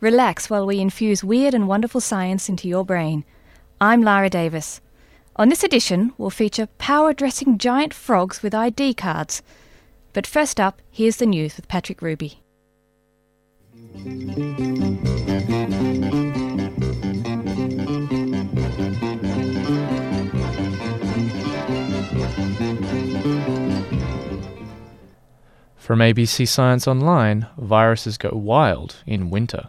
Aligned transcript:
Relax 0.00 0.48
while 0.48 0.64
we 0.64 0.80
infuse 0.80 1.22
weird 1.22 1.52
and 1.52 1.68
wonderful 1.68 2.00
science 2.00 2.48
into 2.48 2.66
your 2.66 2.86
brain. 2.86 3.22
I'm 3.82 4.00
Lara 4.00 4.30
Davis. 4.30 4.80
On 5.36 5.50
this 5.50 5.62
edition, 5.62 6.14
we'll 6.16 6.30
feature 6.30 6.68
power 6.78 7.12
dressing 7.12 7.58
giant 7.58 7.92
frogs 7.92 8.42
with 8.42 8.54
ID 8.54 8.94
cards. 8.94 9.42
But 10.14 10.26
first 10.26 10.58
up, 10.58 10.80
here's 10.90 11.18
the 11.18 11.26
news 11.26 11.56
with 11.56 11.68
Patrick 11.68 12.00
Ruby. 12.00 12.40
From 25.76 25.98
ABC 25.98 26.48
Science 26.48 26.88
Online, 26.88 27.48
viruses 27.58 28.16
go 28.16 28.30
wild 28.30 29.02
in 29.06 29.28
winter. 29.28 29.68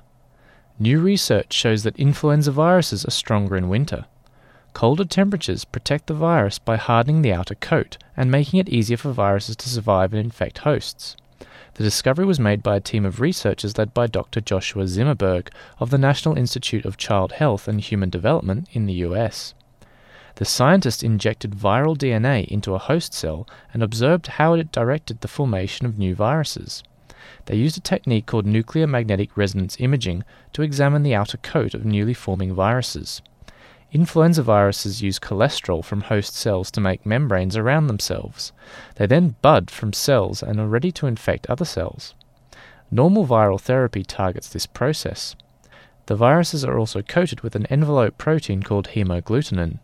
New 0.81 0.99
research 0.99 1.53
shows 1.53 1.83
that 1.83 1.99
influenza 1.99 2.51
viruses 2.51 3.05
are 3.05 3.11
stronger 3.11 3.55
in 3.55 3.69
winter. 3.69 4.05
Colder 4.73 5.05
temperatures 5.05 5.63
protect 5.63 6.07
the 6.07 6.15
virus 6.15 6.57
by 6.57 6.75
hardening 6.75 7.21
the 7.21 7.31
outer 7.31 7.53
coat 7.53 7.99
and 8.17 8.31
making 8.31 8.59
it 8.59 8.67
easier 8.67 8.97
for 8.97 9.11
viruses 9.11 9.55
to 9.57 9.69
survive 9.69 10.11
and 10.11 10.19
infect 10.19 10.57
hosts. 10.57 11.15
The 11.75 11.83
discovery 11.83 12.25
was 12.25 12.39
made 12.39 12.63
by 12.63 12.77
a 12.77 12.79
team 12.79 13.05
of 13.05 13.21
researchers 13.21 13.77
led 13.77 13.93
by 13.93 14.07
Dr. 14.07 14.41
Joshua 14.41 14.85
Zimmerberg 14.87 15.49
of 15.77 15.91
the 15.91 15.99
National 15.99 16.35
Institute 16.35 16.83
of 16.83 16.97
Child 16.97 17.33
Health 17.33 17.67
and 17.67 17.79
Human 17.79 18.09
Development 18.09 18.67
in 18.71 18.87
the 18.87 19.05
US. 19.05 19.53
The 20.37 20.45
scientists 20.45 21.03
injected 21.03 21.51
viral 21.51 21.95
DNA 21.95 22.47
into 22.47 22.73
a 22.73 22.79
host 22.79 23.13
cell 23.13 23.47
and 23.71 23.83
observed 23.83 24.25
how 24.25 24.55
it 24.55 24.71
directed 24.71 25.21
the 25.21 25.27
formation 25.27 25.85
of 25.85 25.99
new 25.99 26.15
viruses. 26.15 26.81
They 27.45 27.55
used 27.55 27.77
a 27.77 27.81
technique 27.81 28.25
called 28.25 28.45
nuclear 28.45 28.87
magnetic 28.87 29.35
resonance 29.35 29.77
imaging 29.79 30.23
to 30.53 30.61
examine 30.61 31.03
the 31.03 31.15
outer 31.15 31.37
coat 31.37 31.73
of 31.73 31.85
newly 31.85 32.13
forming 32.13 32.53
viruses. 32.53 33.21
Influenza 33.91 34.41
viruses 34.41 35.01
use 35.01 35.19
cholesterol 35.19 35.83
from 35.83 36.01
host 36.01 36.33
cells 36.33 36.71
to 36.71 36.79
make 36.79 37.05
membranes 37.05 37.57
around 37.57 37.87
themselves. 37.87 38.53
They 38.95 39.05
then 39.05 39.35
bud 39.41 39.69
from 39.69 39.91
cells 39.91 40.41
and 40.41 40.59
are 40.59 40.67
ready 40.67 40.93
to 40.93 41.07
infect 41.07 41.49
other 41.49 41.65
cells. 41.65 42.13
Normal 42.89 43.25
viral 43.25 43.59
therapy 43.59 44.03
targets 44.03 44.47
this 44.47 44.65
process. 44.65 45.35
The 46.05 46.15
viruses 46.15 46.63
are 46.63 46.79
also 46.79 47.01
coated 47.01 47.41
with 47.41 47.55
an 47.55 47.65
envelope 47.67 48.17
protein 48.17 48.63
called 48.63 48.89
hemagglutinin. 48.89 49.79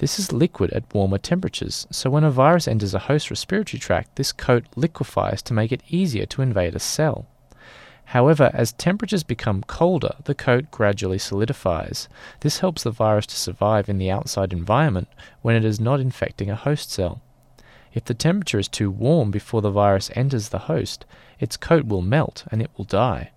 This 0.00 0.18
is 0.18 0.32
liquid 0.32 0.70
at 0.70 0.94
warmer 0.94 1.18
temperatures, 1.18 1.86
so 1.90 2.08
when 2.08 2.24
a 2.24 2.30
virus 2.30 2.66
enters 2.66 2.94
a 2.94 3.00
host 3.00 3.28
respiratory 3.28 3.78
tract, 3.78 4.16
this 4.16 4.32
coat 4.32 4.64
liquefies 4.74 5.42
to 5.42 5.52
make 5.52 5.72
it 5.72 5.82
easier 5.90 6.24
to 6.24 6.40
invade 6.40 6.74
a 6.74 6.78
cell. 6.78 7.26
However, 8.06 8.50
as 8.54 8.72
temperatures 8.72 9.22
become 9.22 9.62
colder, 9.62 10.14
the 10.24 10.34
coat 10.34 10.70
gradually 10.70 11.18
solidifies. 11.18 12.08
This 12.40 12.60
helps 12.60 12.82
the 12.82 12.90
virus 12.90 13.26
to 13.26 13.36
survive 13.36 13.90
in 13.90 13.98
the 13.98 14.10
outside 14.10 14.54
environment 14.54 15.08
when 15.42 15.54
it 15.54 15.66
is 15.66 15.78
not 15.78 16.00
infecting 16.00 16.48
a 16.48 16.56
host 16.56 16.90
cell. 16.90 17.20
If 17.92 18.06
the 18.06 18.14
temperature 18.14 18.58
is 18.58 18.68
too 18.68 18.90
warm 18.90 19.30
before 19.30 19.60
the 19.60 19.70
virus 19.70 20.10
enters 20.14 20.48
the 20.48 20.60
host, 20.60 21.04
its 21.38 21.58
coat 21.58 21.84
will 21.84 22.00
melt 22.00 22.44
and 22.50 22.62
it 22.62 22.70
will 22.78 22.86
die. 22.86 23.32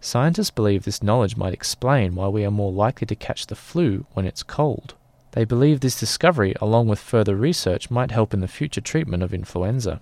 Scientists 0.00 0.50
believe 0.50 0.84
this 0.84 1.02
knowledge 1.02 1.36
might 1.36 1.52
explain 1.52 2.14
why 2.14 2.28
we 2.28 2.42
are 2.42 2.50
more 2.50 2.72
likely 2.72 3.06
to 3.06 3.14
catch 3.14 3.48
the 3.48 3.54
flu 3.54 4.06
when 4.14 4.24
it's 4.24 4.42
cold. 4.42 4.94
They 5.34 5.44
believe 5.44 5.80
this 5.80 5.98
discovery, 5.98 6.54
along 6.60 6.86
with 6.86 7.00
further 7.00 7.34
research, 7.34 7.90
might 7.90 8.12
help 8.12 8.32
in 8.32 8.38
the 8.38 8.46
future 8.46 8.80
treatment 8.80 9.20
of 9.20 9.34
influenza. 9.34 10.00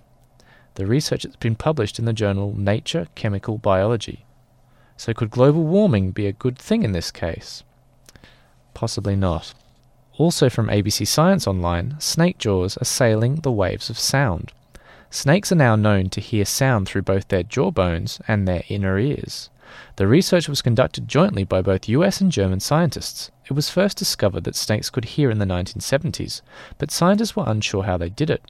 The 0.75 0.85
research 0.85 1.23
has 1.23 1.35
been 1.35 1.55
published 1.55 1.97
in 1.97 2.05
the 2.05 2.13
journal 2.13 2.53
Nature 2.55 3.07
Chemical 3.15 3.57
Biology. 3.57 4.25
So, 4.95 5.11
could 5.11 5.31
global 5.31 5.63
warming 5.63 6.11
be 6.11 6.27
a 6.27 6.33
good 6.33 6.59
thing 6.59 6.83
in 6.83 6.91
this 6.91 7.09
case? 7.09 7.63
Possibly 8.75 9.15
not. 9.15 9.55
Also 10.19 10.51
from 10.51 10.67
ABC 10.67 11.07
Science 11.07 11.47
Online, 11.47 11.95
snake 11.99 12.37
jaws 12.37 12.77
are 12.77 12.85
sailing 12.85 13.37
the 13.37 13.51
waves 13.51 13.89
of 13.89 13.97
sound. 13.97 14.51
Snakes 15.09 15.51
are 15.51 15.55
now 15.55 15.75
known 15.75 16.11
to 16.11 16.21
hear 16.21 16.45
sound 16.45 16.87
through 16.87 17.01
both 17.01 17.29
their 17.29 17.41
jaw 17.41 17.71
bones 17.71 18.21
and 18.27 18.47
their 18.47 18.61
inner 18.67 18.99
ears. 18.99 19.49
The 19.95 20.07
research 20.07 20.47
was 20.47 20.61
conducted 20.61 21.07
jointly 21.07 21.43
by 21.43 21.61
both 21.61 21.89
US 21.89 22.21
and 22.21 22.31
German 22.31 22.59
scientists. 22.59 23.31
It 23.45 23.53
was 23.53 23.69
first 23.69 23.97
discovered 23.97 24.43
that 24.43 24.55
snakes 24.55 24.89
could 24.89 25.05
hear 25.05 25.31
in 25.31 25.39
the 25.39 25.45
1970s, 25.45 26.41
but 26.77 26.91
scientists 26.91 27.35
were 27.35 27.45
unsure 27.47 27.83
how 27.83 27.97
they 27.97 28.09
did 28.09 28.29
it. 28.29 28.43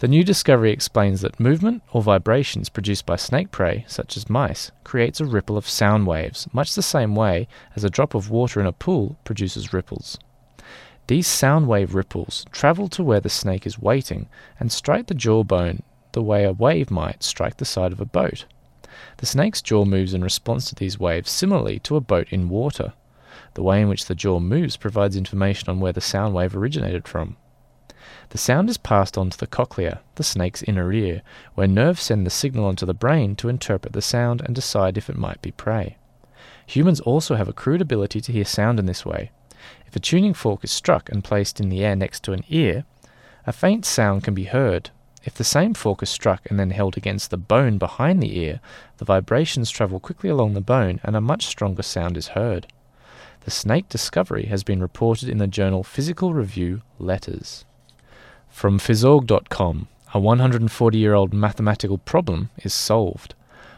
The 0.00 0.08
new 0.08 0.24
discovery 0.24 0.72
explains 0.72 1.20
that 1.20 1.38
movement 1.38 1.82
or 1.92 2.02
vibrations 2.02 2.70
produced 2.70 3.04
by 3.04 3.16
snake 3.16 3.50
prey, 3.50 3.84
such 3.86 4.16
as 4.16 4.30
mice, 4.30 4.70
creates 4.82 5.20
a 5.20 5.26
ripple 5.26 5.58
of 5.58 5.68
sound 5.68 6.06
waves, 6.06 6.48
much 6.52 6.74
the 6.74 6.82
same 6.82 7.14
way 7.14 7.48
as 7.76 7.84
a 7.84 7.90
drop 7.90 8.14
of 8.14 8.30
water 8.30 8.60
in 8.60 8.66
a 8.66 8.72
pool 8.72 9.18
produces 9.24 9.74
ripples. 9.74 10.18
These 11.06 11.26
sound 11.26 11.66
wave 11.66 11.94
ripples 11.94 12.46
travel 12.50 12.88
to 12.88 13.02
where 13.02 13.20
the 13.20 13.28
snake 13.28 13.66
is 13.66 13.78
waiting 13.78 14.28
and 14.58 14.72
strike 14.72 15.08
the 15.08 15.14
jawbone 15.14 15.82
the 16.12 16.22
way 16.22 16.44
a 16.44 16.52
wave 16.52 16.90
might 16.90 17.22
strike 17.22 17.58
the 17.58 17.64
side 17.64 17.92
of 17.92 18.00
a 18.00 18.06
boat. 18.06 18.46
The 19.18 19.26
snake's 19.26 19.62
jaw 19.62 19.84
moves 19.84 20.14
in 20.14 20.22
response 20.22 20.66
to 20.66 20.74
these 20.74 20.98
waves 20.98 21.30
similarly 21.30 21.78
to 21.80 21.96
a 21.96 22.00
boat 22.00 22.28
in 22.30 22.48
water. 22.48 22.92
The 23.54 23.62
way 23.62 23.80
in 23.80 23.88
which 23.88 24.06
the 24.06 24.14
jaw 24.14 24.40
moves 24.40 24.76
provides 24.76 25.16
information 25.16 25.68
on 25.68 25.80
where 25.80 25.92
the 25.92 26.00
sound 26.00 26.34
wave 26.34 26.56
originated 26.56 27.06
from. 27.06 27.36
The 28.30 28.38
sound 28.38 28.70
is 28.70 28.78
passed 28.78 29.18
on 29.18 29.30
to 29.30 29.38
the 29.38 29.46
cochlea, 29.46 30.00
the 30.14 30.22
snake's 30.22 30.62
inner 30.62 30.92
ear, 30.92 31.22
where 31.54 31.66
nerves 31.66 32.02
send 32.02 32.24
the 32.24 32.30
signal 32.30 32.64
onto 32.64 32.86
the 32.86 32.94
brain 32.94 33.34
to 33.36 33.48
interpret 33.48 33.92
the 33.92 34.02
sound 34.02 34.40
and 34.40 34.54
decide 34.54 34.96
if 34.96 35.10
it 35.10 35.16
might 35.16 35.42
be 35.42 35.50
prey. 35.50 35.96
Humans 36.66 37.00
also 37.00 37.34
have 37.34 37.48
a 37.48 37.52
crude 37.52 37.80
ability 37.80 38.20
to 38.20 38.32
hear 38.32 38.44
sound 38.44 38.78
in 38.78 38.86
this 38.86 39.04
way. 39.04 39.32
If 39.86 39.96
a 39.96 40.00
tuning 40.00 40.34
fork 40.34 40.62
is 40.62 40.70
struck 40.70 41.08
and 41.10 41.24
placed 41.24 41.60
in 41.60 41.68
the 41.68 41.84
air 41.84 41.96
next 41.96 42.22
to 42.24 42.32
an 42.32 42.44
ear, 42.48 42.84
a 43.46 43.52
faint 43.52 43.84
sound 43.84 44.22
can 44.22 44.34
be 44.34 44.44
heard. 44.44 44.90
If 45.22 45.34
the 45.34 45.44
same 45.44 45.74
fork 45.74 46.02
is 46.02 46.08
struck 46.08 46.50
and 46.50 46.58
then 46.58 46.70
held 46.70 46.96
against 46.96 47.30
the 47.30 47.36
bone 47.36 47.76
behind 47.76 48.22
the 48.22 48.38
ear, 48.38 48.60
the 48.96 49.04
vibrations 49.04 49.70
travel 49.70 50.00
quickly 50.00 50.30
along 50.30 50.54
the 50.54 50.60
bone 50.60 51.00
and 51.02 51.14
a 51.14 51.20
much 51.20 51.46
stronger 51.46 51.82
sound 51.82 52.16
is 52.16 52.28
heard. 52.28 52.66
The 53.40 53.50
snake 53.50 53.88
discovery 53.88 54.46
has 54.46 54.64
been 54.64 54.80
reported 54.80 55.28
in 55.28 55.38
the 55.38 55.46
journal 55.46 55.82
Physical 55.82 56.32
Review 56.34 56.82
Letters. 56.98 57.64
From 58.48 58.78
Phys.org.com, 58.78 59.88
a 60.12 60.20
140 60.20 60.98
year 60.98 61.14
old 61.14 61.32
mathematical 61.32 61.98
problem 61.98 62.50
is 62.58 62.74
solved. 62.74 63.34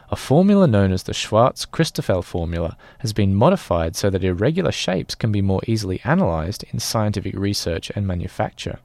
A 0.09 0.15
formula 0.15 0.67
known 0.67 0.91
as 0.91 1.03
the 1.03 1.13
Schwarz 1.13 1.65
Christoffel 1.65 2.23
formula 2.23 2.77
has 2.99 3.13
been 3.13 3.35
modified 3.35 3.95
so 3.95 4.09
that 4.09 4.23
irregular 4.23 4.71
shapes 4.71 5.15
can 5.15 5.31
be 5.31 5.41
more 5.41 5.61
easily 5.65 6.01
analyzed 6.03 6.63
in 6.71 6.79
scientific 6.79 7.35
research 7.35 7.91
and 7.95 8.05
manufacture. 8.05 8.79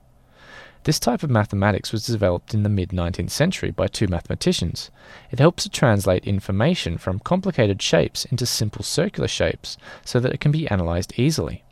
This 0.85 0.99
type 0.99 1.23
of 1.23 1.31
mathematics 1.31 1.93
was 1.93 2.07
developed 2.07 2.55
in 2.55 2.63
the 2.63 2.69
mid 2.69 2.91
19th 2.91 3.31
century 3.31 3.71
by 3.71 3.89
two 3.89 4.07
mathematicians. 4.07 4.91
It 5.31 5.39
helps 5.39 5.65
to 5.65 5.71
translate 5.71 6.25
information 6.25 6.99
from 6.99 7.19
complicated 7.19 7.83
shapes 7.83 8.25
into 8.27 8.47
simple 8.47 8.83
circular 8.83 9.29
shapes 9.29 9.77
so 10.05 10.21
that 10.21 10.33
it 10.33 10.41
can 10.41 10.53
be 10.53 10.69
analyzed 10.69 11.15
easily. 11.17 11.65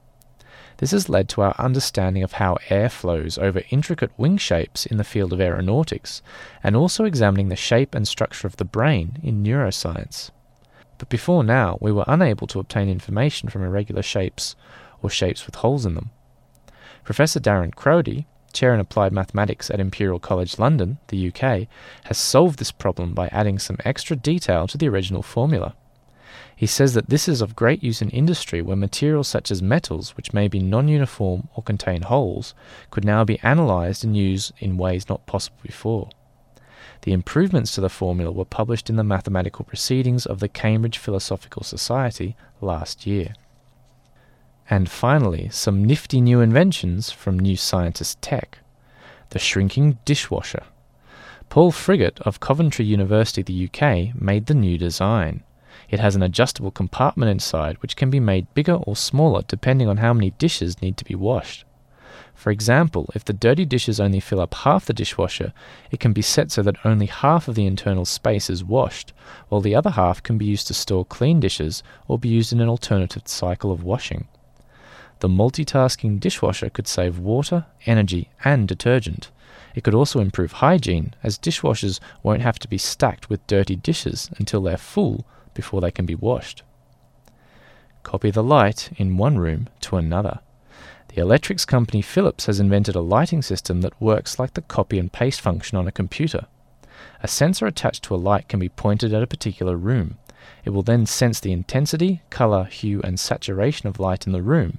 This 0.79 0.91
has 0.91 1.09
led 1.09 1.29
to 1.31 1.41
our 1.41 1.55
understanding 1.59 2.23
of 2.23 2.33
how 2.33 2.59
air 2.69 2.91
flows 2.91 3.39
over 3.39 3.63
intricate 3.71 4.11
wing 4.19 4.37
shapes 4.37 4.85
in 4.85 4.99
the 4.99 5.05
field 5.05 5.33
of 5.33 5.41
aeronautics, 5.41 6.21
and 6.63 6.77
also 6.77 7.05
examining 7.05 7.49
the 7.49 7.57
shape 7.57 7.95
and 7.95 8.07
structure 8.07 8.47
of 8.47 8.57
the 8.57 8.65
brain 8.65 9.19
in 9.23 9.43
neuroscience. 9.43 10.31
But 10.99 11.09
before 11.09 11.45
now, 11.45 11.79
we 11.81 11.93
were 11.93 12.05
unable 12.07 12.47
to 12.49 12.61
obtain 12.61 12.91
information 12.91 13.49
from 13.49 13.63
irregular 13.63 14.03
shapes 14.03 14.55
or 15.03 15.09
shapes 15.09 15.47
with 15.47 15.57
holes 15.57 15.87
in 15.87 15.95
them. 15.95 16.11
Professor 17.05 17.41
Darren 17.41 17.75
Crowdy, 17.75 18.27
Chair 18.57 18.73
in 18.73 18.81
Applied 18.81 19.13
Mathematics 19.13 19.71
at 19.71 19.81
Imperial 19.81 20.19
College 20.19 20.59
London, 20.59 20.97
the 21.09 21.29
UK, 21.29 21.69
has 22.05 22.17
solved 22.17 22.59
this 22.59 22.73
problem 22.73 23.13
by 23.13 23.29
adding 23.29 23.59
some 23.59 23.77
extra 23.85 24.17
detail 24.17 24.67
to 24.67 24.79
the 24.79 24.89
original 24.89 25.21
formula. 25.21 25.75
He 26.57 26.67
says 26.67 26.95
that 26.95 27.11
this 27.11 27.29
is 27.29 27.43
of 27.43 27.55
great 27.55 27.85
use 27.85 28.01
in 28.01 28.09
industry 28.09 28.63
where 28.63 28.75
materials 28.75 29.29
such 29.29 29.51
as 29.51 29.61
metals, 29.61 30.17
which 30.17 30.33
may 30.33 30.49
be 30.49 30.59
non 30.59 30.89
uniform 30.89 31.49
or 31.55 31.63
contain 31.63 32.01
holes, 32.01 32.55
could 32.91 33.05
now 33.05 33.25
be 33.25 33.39
analysed 33.43 34.05
and 34.05 34.17
used 34.17 34.53
in 34.59 34.79
ways 34.79 35.07
not 35.07 35.27
possible 35.27 35.59
before. 35.63 36.09
The 37.03 37.13
improvements 37.13 37.75
to 37.75 37.83
the 37.83 37.91
formula 37.91 38.33
were 38.33 38.47
published 38.47 38.89
in 38.89 38.97
the 38.97 39.05
Mathematical 39.05 39.67
Proceedings 39.67 40.25
of 40.25 40.41
the 40.41 40.49
Cambridge 40.49 40.97
Philosophical 40.97 41.63
Society 41.63 42.37
last 42.63 43.07
year. 43.07 43.35
And 44.69 44.91
finally, 44.91 45.49
some 45.51 45.85
nifty 45.85 46.21
new 46.21 46.41
inventions 46.41 47.13
from 47.13 47.39
New 47.39 47.57
Scientist 47.57 48.21
Tech. 48.21 48.59
The 49.31 49.39
shrinking 49.39 49.99
dishwasher. 50.05 50.65
Paul 51.49 51.71
Frigott 51.71 52.21
of 52.23 52.41
Coventry 52.41 52.85
University, 52.85 53.43
the 53.43 53.69
UK, 53.69 54.21
made 54.21 54.47
the 54.47 54.55
new 54.55 54.77
design. 54.77 55.45
It 55.89 56.01
has 56.01 56.17
an 56.17 56.23
adjustable 56.25 56.73
compartment 56.73 57.31
inside 57.31 57.77
which 57.81 57.95
can 57.95 58.11
be 58.11 58.19
made 58.19 58.53
bigger 58.55 58.75
or 58.75 58.97
smaller 58.97 59.43
depending 59.47 59.89
on 59.89 59.99
how 59.99 60.13
many 60.13 60.31
dishes 60.33 60.83
need 60.83 60.97
to 60.97 61.05
be 61.05 61.15
washed. 61.15 61.65
For 62.35 62.51
example, 62.51 63.09
if 63.15 63.25
the 63.25 63.33
dirty 63.33 63.65
dishes 63.65 64.01
only 64.01 64.19
fill 64.19 64.41
up 64.41 64.53
half 64.53 64.85
the 64.85 64.93
dishwasher, 64.93 65.53
it 65.93 66.01
can 66.01 66.13
be 66.13 66.23
set 66.23 66.51
so 66.51 66.63
that 66.63 66.85
only 66.85 67.07
half 67.07 67.47
of 67.47 67.55
the 67.55 67.67
internal 67.67 68.05
space 68.05 68.51
is 68.51 68.65
washed, 68.65 69.13
while 69.49 69.61
the 69.61 69.77
other 69.77 69.91
half 69.91 70.23
can 70.23 70.37
be 70.37 70.45
used 70.45 70.67
to 70.67 70.75
store 70.75 71.05
clean 71.05 71.39
dishes 71.39 71.85
or 72.09 72.19
be 72.19 72.29
used 72.29 72.53
in 72.53 72.61
an 72.61 72.69
alternative 72.69 73.23
cycle 73.27 73.71
of 73.71 73.85
washing. 73.85 74.27
The 75.21 75.29
multitasking 75.29 76.21
dishwasher 76.21 76.69
could 76.69 76.87
save 76.87 77.19
water, 77.19 77.67
energy, 77.87 78.29
and 78.45 78.69
detergent. 78.69 79.31
It 79.75 79.83
could 79.85 79.95
also 79.95 80.21
improve 80.21 80.53
hygiene, 80.53 81.15
as 81.23 81.39
dishwashers 81.39 82.01
won't 82.23 82.43
have 82.43 82.59
to 82.61 82.69
be 82.69 82.79
stacked 82.79 83.31
with 83.31 83.47
dirty 83.47 83.77
dishes 83.77 84.31
until 84.39 84.63
they're 84.63 84.77
full 84.77 85.25
before 85.55 85.81
they 85.81 85.91
can 85.91 86.07
be 86.07 86.15
washed. 86.15 86.63
Copy 88.03 88.31
the 88.31 88.43
light 88.43 88.91
in 88.97 89.17
one 89.17 89.39
room 89.39 89.69
to 89.81 89.97
another. 89.97 90.41
The 91.09 91.21
electrics 91.21 91.65
company 91.65 92.03
Philips 92.03 92.47
has 92.47 92.61
invented 92.61 92.95
a 92.95 93.01
lighting 93.01 93.43
system 93.43 93.81
that 93.81 94.01
works 94.01 94.39
like 94.39 94.55
the 94.55 94.63
copy 94.63 94.99
and 94.99 95.13
paste 95.13 95.41
function 95.41 95.79
on 95.79 95.89
a 95.89 95.93
computer. 95.93 96.47
A 97.23 97.29
sensor 97.29 97.67
attached 97.67 98.03
to 98.05 98.15
a 98.15 98.17
light 98.17 98.49
can 98.49 98.61
be 98.61 98.69
pointed 98.69 99.15
at 99.15 99.23
a 99.23 99.27
particular 99.27 99.77
room. 99.77 100.19
It 100.65 100.71
will 100.71 100.83
then 100.83 101.07
sense 101.07 101.41
the 101.41 101.53
intensity, 101.53 102.23
color, 102.29 102.65
hue, 102.65 103.01
and 103.03 103.19
saturation 103.19 103.89
of 103.89 103.99
light 103.99 104.27
in 104.27 104.33
the 104.33 104.43
room. 104.43 104.79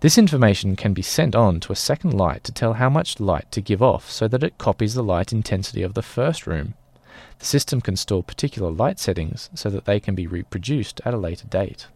This 0.00 0.16
information 0.16 0.76
can 0.76 0.94
be 0.94 1.02
sent 1.02 1.34
on 1.34 1.58
to 1.60 1.72
a 1.72 1.76
second 1.76 2.14
light 2.14 2.44
to 2.44 2.52
tell 2.52 2.74
how 2.74 2.88
much 2.88 3.18
light 3.18 3.50
to 3.50 3.60
give 3.60 3.82
off 3.82 4.08
so 4.08 4.28
that 4.28 4.44
it 4.44 4.56
copies 4.56 4.94
the 4.94 5.02
light 5.02 5.32
intensity 5.32 5.82
of 5.82 5.94
the 5.94 6.02
first 6.02 6.46
room. 6.46 6.74
The 7.40 7.44
system 7.44 7.80
can 7.80 7.96
store 7.96 8.22
particular 8.22 8.70
light 8.70 9.00
settings 9.00 9.50
so 9.54 9.68
that 9.70 9.86
they 9.86 9.98
can 9.98 10.14
be 10.14 10.28
reproduced 10.28 11.00
at 11.04 11.14
a 11.14 11.18
later 11.18 11.48
date. 11.48 11.88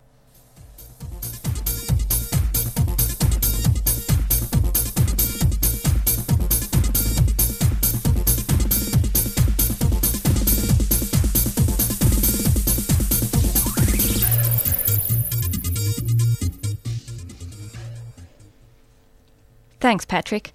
Thanks, 19.82 20.04
Patrick. 20.04 20.52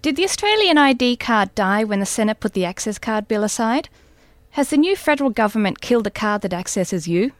Did 0.00 0.16
the 0.16 0.24
Australian 0.24 0.78
ID 0.78 1.16
card 1.16 1.54
die 1.54 1.84
when 1.84 2.00
the 2.00 2.06
Senate 2.06 2.40
put 2.40 2.54
the 2.54 2.64
Access 2.64 2.98
Card 2.98 3.28
Bill 3.28 3.44
aside? 3.44 3.90
Has 4.52 4.70
the 4.70 4.78
new 4.78 4.96
federal 4.96 5.28
government 5.28 5.82
killed 5.82 6.06
a 6.06 6.10
card 6.10 6.40
that 6.40 6.54
accesses 6.54 7.06
you? 7.06 7.32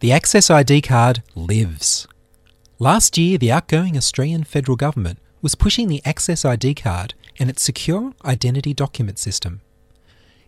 The 0.00 0.10
Access 0.10 0.50
ID 0.50 0.80
card 0.80 1.22
lives. 1.36 2.08
Last 2.80 3.16
year, 3.16 3.38
the 3.38 3.52
outgoing 3.52 3.96
Australian 3.96 4.42
federal 4.42 4.76
government 4.76 5.20
was 5.40 5.54
pushing 5.54 5.86
the 5.86 6.02
Access 6.04 6.44
ID 6.44 6.74
card 6.74 7.14
and 7.38 7.48
its 7.48 7.62
secure 7.62 8.12
identity 8.24 8.74
document 8.74 9.20
system. 9.20 9.60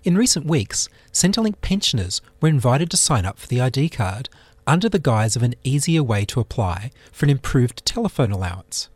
In 0.02 0.18
recent 0.18 0.46
weeks, 0.46 0.88
Centrelink 1.12 1.60
pensioners 1.60 2.20
were 2.40 2.48
invited 2.48 2.90
to 2.90 2.96
sign 2.96 3.24
up 3.24 3.38
for 3.38 3.46
the 3.46 3.60
ID 3.60 3.90
card 3.90 4.28
under 4.66 4.88
the 4.88 4.98
guise 4.98 5.36
of 5.36 5.44
an 5.44 5.54
easier 5.62 6.02
way 6.02 6.24
to 6.24 6.40
apply 6.40 6.90
for 7.12 7.24
an 7.24 7.30
improved 7.30 7.86
telephone 7.86 8.32
allowance. 8.32 8.88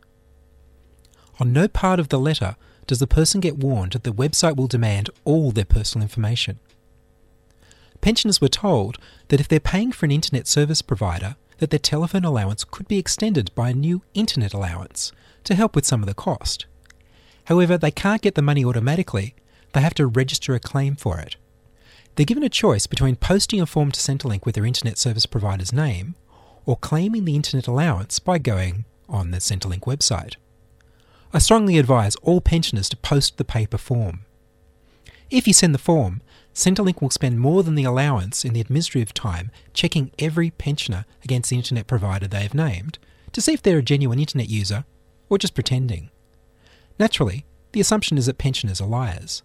On 1.39 1.53
no 1.53 1.67
part 1.67 1.99
of 1.99 2.09
the 2.09 2.19
letter 2.19 2.55
does 2.85 2.99
the 2.99 3.07
person 3.07 3.39
get 3.39 3.57
warned 3.57 3.93
that 3.93 4.03
the 4.03 4.11
website 4.11 4.55
will 4.55 4.67
demand 4.67 5.09
all 5.23 5.51
their 5.51 5.65
personal 5.65 6.03
information. 6.03 6.59
Pensioners 8.01 8.41
were 8.41 8.47
told 8.47 8.97
that 9.27 9.39
if 9.39 9.47
they're 9.47 9.59
paying 9.59 9.91
for 9.91 10.05
an 10.05 10.11
internet 10.11 10.47
service 10.47 10.81
provider, 10.81 11.35
that 11.59 11.69
their 11.69 11.79
telephone 11.79 12.25
allowance 12.25 12.63
could 12.63 12.87
be 12.87 12.97
extended 12.97 13.53
by 13.55 13.69
a 13.69 13.73
new 13.73 14.01
internet 14.13 14.53
allowance 14.53 15.11
to 15.43 15.55
help 15.55 15.75
with 15.75 15.85
some 15.85 16.01
of 16.01 16.07
the 16.07 16.13
cost. 16.13 16.65
However, 17.45 17.77
they 17.77 17.91
can't 17.91 18.21
get 18.21 18.35
the 18.35 18.41
money 18.41 18.63
automatically, 18.65 19.35
they 19.73 19.81
have 19.81 19.93
to 19.95 20.07
register 20.07 20.55
a 20.55 20.59
claim 20.59 20.95
for 20.95 21.19
it. 21.19 21.35
They're 22.15 22.25
given 22.25 22.43
a 22.43 22.49
choice 22.49 22.87
between 22.87 23.15
posting 23.15 23.61
a 23.61 23.65
form 23.65 23.91
to 23.91 23.99
Centrelink 23.99 24.45
with 24.45 24.55
their 24.55 24.65
internet 24.65 24.97
service 24.97 25.25
provider's 25.25 25.71
name 25.71 26.15
or 26.65 26.75
claiming 26.77 27.25
the 27.25 27.35
internet 27.35 27.67
allowance 27.67 28.19
by 28.19 28.39
going 28.39 28.85
on 29.07 29.31
the 29.31 29.37
Centrelink 29.37 29.81
website. 29.81 30.35
I 31.31 31.37
strongly 31.37 31.77
advise 31.77 32.15
all 32.17 32.41
pensioners 32.41 32.89
to 32.89 32.97
post 32.97 33.37
the 33.37 33.45
paper 33.45 33.77
form. 33.77 34.21
If 35.29 35.47
you 35.47 35.53
send 35.53 35.75
the 35.75 35.79
form, 35.79 36.21
Centrelink 36.55 37.01
will 37.01 37.11
spend 37.11 37.39
more 37.39 37.61
than 37.61 37.75
the 37.75 37.83
allowance 37.83 38.43
in 38.43 38.53
the 38.53 38.61
administrative 38.61 39.13
time 39.13 39.51
checking 39.73 40.11
every 40.17 40.49
pensioner 40.49 41.05
against 41.23 41.51
the 41.51 41.55
internet 41.55 41.85
provider 41.85 42.27
they 42.27 42.41
have 42.41 42.55
named 42.55 42.97
to 43.33 43.41
see 43.41 43.53
if 43.53 43.61
they're 43.61 43.77
a 43.77 43.83
genuine 43.83 44.19
internet 44.19 44.49
user 44.49 44.85
or 45.29 45.37
just 45.37 45.53
pretending. 45.53 46.09
Naturally, 46.97 47.45
the 47.73 47.79
assumption 47.79 48.17
is 48.17 48.25
that 48.25 48.39
pensioners 48.39 48.81
are 48.81 48.87
liars. 48.87 49.43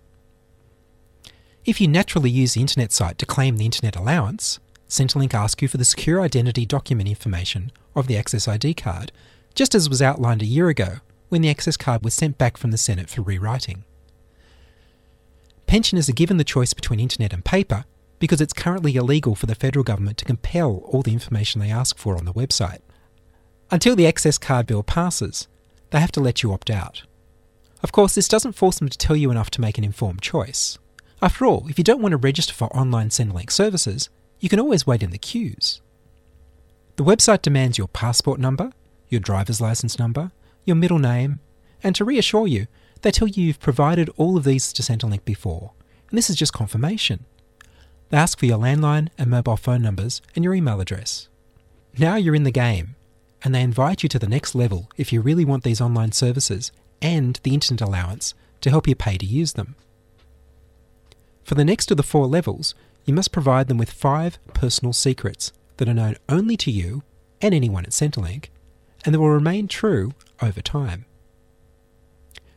If 1.66 1.82
you 1.82 1.88
naturally 1.88 2.30
use 2.30 2.54
the 2.54 2.62
internet 2.62 2.92
site 2.92 3.18
to 3.18 3.26
claim 3.26 3.58
the 3.58 3.66
internet 3.66 3.94
allowance, 3.94 4.58
Centrelink 4.88 5.34
asks 5.34 5.60
you 5.60 5.68
for 5.68 5.76
the 5.76 5.84
secure 5.84 6.22
identity 6.22 6.64
document 6.64 7.10
information 7.10 7.70
of 7.94 8.06
the 8.06 8.16
Access 8.16 8.48
ID 8.48 8.72
card, 8.74 9.12
just 9.54 9.74
as 9.74 9.88
was 9.88 10.00
outlined 10.00 10.40
a 10.40 10.46
year 10.46 10.70
ago 10.70 11.00
when 11.28 11.42
the 11.42 11.50
access 11.50 11.76
card 11.76 12.02
was 12.04 12.14
sent 12.14 12.38
back 12.38 12.56
from 12.56 12.70
the 12.70 12.78
Senate 12.78 13.10
for 13.10 13.22
rewriting. 13.22 13.84
Pensioners 15.66 16.08
are 16.08 16.12
given 16.12 16.36
the 16.36 16.44
choice 16.44 16.74
between 16.74 17.00
internet 17.00 17.32
and 17.32 17.44
paper 17.44 17.84
because 18.18 18.40
it's 18.40 18.52
currently 18.52 18.96
illegal 18.96 19.34
for 19.34 19.46
the 19.46 19.54
federal 19.54 19.82
government 19.82 20.18
to 20.18 20.24
compel 20.24 20.82
all 20.86 21.02
the 21.02 21.12
information 21.12 21.60
they 21.60 21.70
ask 21.70 21.98
for 21.98 22.16
on 22.16 22.24
the 22.24 22.32
website. 22.32 22.80
Until 23.70 23.96
the 23.96 24.06
access 24.06 24.38
card 24.38 24.66
bill 24.66 24.82
passes, 24.82 25.48
they 25.90 26.00
have 26.00 26.12
to 26.12 26.20
let 26.20 26.42
you 26.42 26.52
opt 26.52 26.70
out. 26.70 27.02
Of 27.82 27.92
course, 27.92 28.14
this 28.14 28.28
doesn't 28.28 28.52
force 28.52 28.78
them 28.78 28.88
to 28.88 28.98
tell 28.98 29.16
you 29.16 29.30
enough 29.30 29.50
to 29.50 29.60
make 29.60 29.78
an 29.78 29.84
informed 29.84 30.22
choice. 30.22 30.78
After 31.20 31.46
all, 31.46 31.66
if 31.68 31.78
you 31.78 31.84
don't 31.84 32.00
want 32.02 32.12
to 32.12 32.18
register 32.18 32.52
for 32.52 32.74
online 32.76 33.08
Centrelink 33.08 33.50
services, 33.50 34.08
you 34.40 34.48
can 34.48 34.60
always 34.60 34.86
wait 34.86 35.02
in 35.02 35.10
the 35.10 35.18
queues. 35.18 35.80
The 36.96 37.04
website 37.04 37.42
demands 37.42 37.78
your 37.78 37.88
passport 37.88 38.38
number, 38.38 38.72
your 39.08 39.20
driver's 39.20 39.60
license 39.60 39.98
number, 39.98 40.32
your 40.64 40.76
middle 40.76 40.98
name, 40.98 41.40
and 41.82 41.94
to 41.96 42.04
reassure 42.04 42.46
you, 42.46 42.66
they 43.02 43.10
tell 43.10 43.28
you 43.28 43.44
you've 43.44 43.60
provided 43.60 44.10
all 44.16 44.36
of 44.36 44.44
these 44.44 44.72
to 44.72 44.82
Centrelink 44.82 45.24
before, 45.24 45.72
and 46.08 46.16
this 46.16 46.30
is 46.30 46.36
just 46.36 46.52
confirmation. 46.52 47.26
They 48.08 48.16
ask 48.16 48.38
for 48.38 48.46
your 48.46 48.58
landline 48.58 49.08
and 49.18 49.30
mobile 49.30 49.56
phone 49.56 49.82
numbers 49.82 50.22
and 50.34 50.44
your 50.44 50.54
email 50.54 50.80
address. 50.80 51.28
Now 51.98 52.16
you're 52.16 52.34
in 52.34 52.44
the 52.44 52.50
game, 52.50 52.96
and 53.42 53.54
they 53.54 53.62
invite 53.62 54.02
you 54.02 54.08
to 54.08 54.18
the 54.18 54.28
next 54.28 54.54
level 54.54 54.90
if 54.96 55.12
you 55.12 55.20
really 55.20 55.44
want 55.44 55.64
these 55.64 55.80
online 55.80 56.12
services 56.12 56.72
and 57.02 57.38
the 57.42 57.54
internet 57.54 57.86
allowance 57.86 58.34
to 58.62 58.70
help 58.70 58.88
you 58.88 58.94
pay 58.94 59.18
to 59.18 59.26
use 59.26 59.52
them. 59.52 59.76
For 61.44 61.54
the 61.54 61.64
next 61.64 61.90
of 61.90 61.98
the 61.98 62.02
four 62.02 62.26
levels, 62.26 62.74
you 63.04 63.12
must 63.12 63.32
provide 63.32 63.68
them 63.68 63.76
with 63.76 63.90
five 63.90 64.38
personal 64.54 64.94
secrets 64.94 65.52
that 65.76 65.88
are 65.88 65.94
known 65.94 66.16
only 66.28 66.56
to 66.56 66.70
you 66.70 67.02
and 67.42 67.54
anyone 67.54 67.84
at 67.84 67.90
Centrelink, 67.90 68.46
and 69.04 69.14
that 69.14 69.20
will 69.20 69.28
remain 69.28 69.68
true 69.68 70.12
over 70.44 70.60
time. 70.60 71.06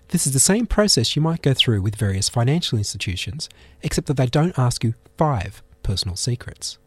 This 0.10 0.26
is 0.26 0.34
the 0.34 0.40
same 0.40 0.66
process 0.66 1.16
you 1.16 1.22
might 1.22 1.42
go 1.42 1.54
through 1.54 1.82
with 1.82 1.96
various 1.96 2.30
financial 2.30 2.78
institutions, 2.78 3.50
except 3.82 4.08
that 4.08 4.16
they 4.16 4.28
don't 4.28 4.58
ask 4.58 4.84
you 4.84 4.94
five 5.18 5.62
personal 5.84 6.16
secrets. 6.16 6.78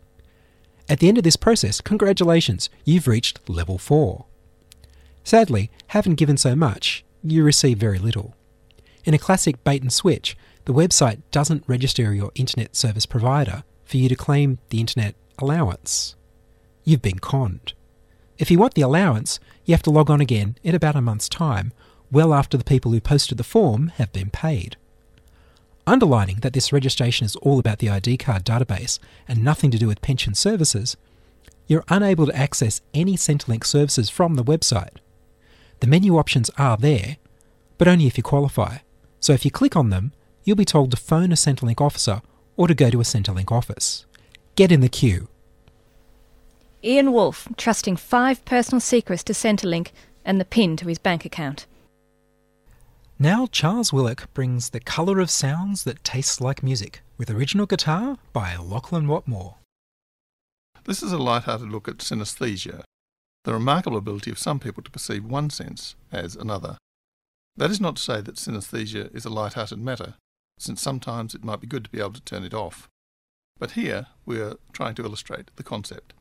At 0.88 1.00
the 1.00 1.09
end 1.09 1.19
of 1.19 1.25
this 1.25 1.37
process, 1.37 1.80
congratulations, 1.80 2.71
you've 2.85 3.07
reached 3.07 3.49
level 3.49 3.78
4. 3.78 4.25
Sadly, 5.23 5.71
having 5.88 6.14
given 6.14 6.37
so 6.37 6.57
much, 6.57 7.04
you 7.23 7.45
receive 7.45 7.78
very 7.78 7.99
little. 7.99 8.35
In 9.04 9.14
a 9.14 9.19
classic 9.19 9.62
bait 9.64 9.83
and 9.83 9.92
switch, 9.92 10.37
the 10.64 10.73
website 10.73 11.21
doesn't 11.30 11.64
register 11.66 12.12
your 12.14 12.33
internet 12.35 12.75
service 12.75 13.07
provider 13.07 13.64
for 13.85 13.99
you 13.99 14.09
to 14.09 14.14
claim 14.14 14.59
the 14.71 14.80
internet 14.80 15.14
allowance. 15.38 16.16
You've 16.85 17.02
been 17.02 17.19
conned. 17.19 17.75
If 18.40 18.50
you 18.50 18.59
want 18.59 18.73
the 18.73 18.80
allowance, 18.80 19.38
you 19.66 19.75
have 19.75 19.82
to 19.82 19.90
log 19.90 20.09
on 20.11 20.23
again 20.23 20.56
in 20.62 20.75
about 20.75 20.97
a 20.97 21.02
month's 21.02 21.28
time, 21.28 21.75
well 22.11 22.32
after 22.32 22.56
the 22.56 22.64
people 22.64 22.90
who 22.90 23.00
posted 23.00 23.37
the 23.37 23.44
form 23.44 23.88
have 23.99 24.14
been 24.14 24.30
paid. 24.30 24.78
Underlining 25.87 26.37
that 26.37 26.54
this 26.54 26.73
registration 26.73 27.26
is 27.26 27.37
all 27.37 27.59
about 27.59 27.80
the 27.80 27.90
ID 27.90 28.16
card 28.16 28.47
database 28.47 28.99
and 29.28 29.44
nothing 29.44 29.70
to 29.73 29.78
do 29.78 29.87
with 29.87 30.00
pension 30.00 30.35
services, 30.35 30.97
you're 31.66 31.85
unable 31.88 32.25
to 32.25 32.35
access 32.35 32.80
any 32.94 33.14
Centrelink 33.14 33.66
services 33.66 34.09
from 34.09 34.37
the 34.37 34.44
website. 34.44 34.97
The 35.80 35.87
menu 35.87 36.16
options 36.16 36.49
are 36.56 36.78
there, 36.78 37.18
but 37.76 37.88
only 37.88 38.06
if 38.06 38.16
you 38.16 38.23
qualify. 38.23 38.78
So 39.20 39.35
if 39.35 39.44
you 39.44 39.50
click 39.50 39.76
on 39.76 39.90
them, 39.90 40.12
you'll 40.44 40.56
be 40.56 40.64
told 40.64 40.92
to 40.92 40.97
phone 40.97 41.30
a 41.30 41.35
Centrelink 41.35 41.82
officer 41.82 42.23
or 42.56 42.68
to 42.68 42.75
go 42.75 42.88
to 42.88 43.02
a 43.02 43.04
Centrelink 43.04 43.52
office. 43.52 44.06
Get 44.56 44.73
in 44.73 44.80
the 44.80 44.88
queue. 44.88 45.28
Ian 46.83 47.13
Wolfe 47.13 47.49
trusting 47.57 47.97
five 47.97 48.45
personal 48.45 48.81
secrets 48.81 49.23
to 49.25 49.33
Centrelink 49.33 49.89
and 50.25 50.41
the 50.41 50.45
PIN 50.45 50.77
to 50.79 50.87
his 50.87 50.99
bank 50.99 51.25
account. 51.25 51.67
Now 53.19 53.47
Charles 53.47 53.93
Willock 53.93 54.33
brings 54.33 54.71
the 54.71 54.81
colour 54.81 55.21
of 55.21 55.29
sounds 55.31 55.85
that 55.85 56.03
tastes 56.05 56.41
like 56.41 56.63
music 56.63 57.03
with 57.19 57.31
original 57.31 57.67
guitar 57.67 58.17
by 58.33 58.57
Lachlan 58.57 59.07
Watmore. 59.07 59.57
This 60.85 61.03
is 61.03 61.13
a 61.13 61.19
light-hearted 61.19 61.69
look 61.69 61.87
at 61.87 61.99
synesthesia, 61.99 62.83
the 63.45 63.53
remarkable 63.53 63.99
ability 63.99 64.31
of 64.31 64.39
some 64.39 64.59
people 64.59 64.83
to 64.83 64.91
perceive 64.91 65.25
one 65.25 65.51
sense 65.51 65.97
as 66.11 66.35
another. 66.35 66.79
That 67.57 67.71
is 67.71 67.81
not 67.81 67.97
to 67.97 68.03
say 68.03 68.23
that 68.23 68.37
synesthesia 68.37 69.15
is 69.15 69.27
a 69.27 69.31
light-hearted 69.31 69.79
matter, 69.79 70.15
since 70.59 70.81
sometimes 70.81 71.35
it 71.35 71.45
might 71.45 71.61
be 71.61 71.67
good 71.67 71.85
to 71.85 71.91
be 71.91 72.01
able 72.01 72.15
to 72.15 72.23
turn 72.23 72.45
it 72.45 72.55
off. 72.55 72.89
But 73.59 73.73
here 73.73 74.07
we 74.25 74.41
are 74.41 74.57
trying 74.73 74.95
to 74.95 75.05
illustrate 75.05 75.51
the 75.57 75.63
concept. 75.63 76.15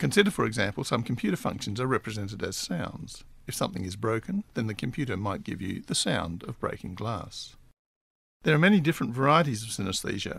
Consider, 0.00 0.30
for 0.30 0.46
example, 0.46 0.82
some 0.82 1.02
computer 1.02 1.36
functions 1.36 1.78
are 1.78 1.86
represented 1.86 2.42
as 2.42 2.56
sounds. 2.56 3.22
If 3.46 3.54
something 3.54 3.84
is 3.84 3.96
broken, 3.96 4.44
then 4.54 4.66
the 4.66 4.72
computer 4.72 5.14
might 5.14 5.44
give 5.44 5.60
you 5.60 5.82
the 5.86 5.94
sound 5.94 6.42
of 6.44 6.58
breaking 6.58 6.94
glass. 6.94 7.54
There 8.42 8.54
are 8.54 8.58
many 8.58 8.80
different 8.80 9.12
varieties 9.12 9.62
of 9.62 9.68
synesthesia. 9.68 10.38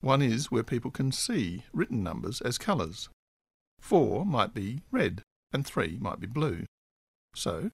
One 0.00 0.22
is 0.22 0.50
where 0.50 0.62
people 0.62 0.90
can 0.90 1.12
see 1.12 1.64
written 1.74 2.02
numbers 2.02 2.40
as 2.40 2.56
colours. 2.56 3.10
Four 3.82 4.24
might 4.24 4.54
be 4.54 4.80
red, 4.90 5.24
and 5.52 5.66
three 5.66 5.98
might 6.00 6.18
be 6.18 6.26
blue. 6.26 6.64
So, 7.34 7.72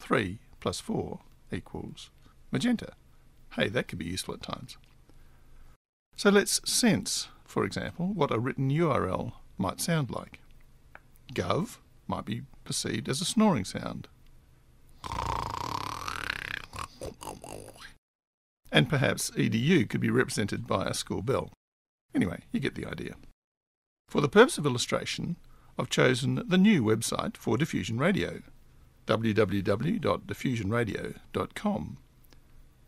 three 0.00 0.38
plus 0.58 0.80
four 0.80 1.20
equals 1.52 2.08
magenta. 2.50 2.94
Hey, 3.56 3.68
that 3.68 3.88
could 3.88 3.98
be 3.98 4.06
useful 4.06 4.32
at 4.32 4.42
times. 4.42 4.78
So 6.16 6.30
let's 6.30 6.62
sense, 6.64 7.28
for 7.44 7.66
example, 7.66 8.06
what 8.06 8.32
a 8.32 8.38
written 8.38 8.70
URL 8.70 9.34
might 9.58 9.82
sound 9.82 10.10
like. 10.10 10.40
Gov 11.32 11.78
might 12.06 12.24
be 12.24 12.42
perceived 12.64 13.08
as 13.08 13.20
a 13.20 13.24
snoring 13.24 13.64
sound. 13.64 14.08
And 18.72 18.88
perhaps 18.88 19.30
edu 19.30 19.88
could 19.88 20.00
be 20.00 20.10
represented 20.10 20.66
by 20.66 20.86
a 20.86 20.94
school 20.94 21.22
bell. 21.22 21.52
Anyway, 22.14 22.40
you 22.52 22.60
get 22.60 22.74
the 22.74 22.86
idea. 22.86 23.14
For 24.08 24.20
the 24.20 24.28
purpose 24.28 24.58
of 24.58 24.66
illustration, 24.66 25.36
I've 25.78 25.90
chosen 25.90 26.42
the 26.46 26.58
new 26.58 26.82
website 26.82 27.36
for 27.36 27.58
Diffusion 27.58 27.98
Radio, 27.98 28.42
www.diffusionradio.com. 29.06 31.98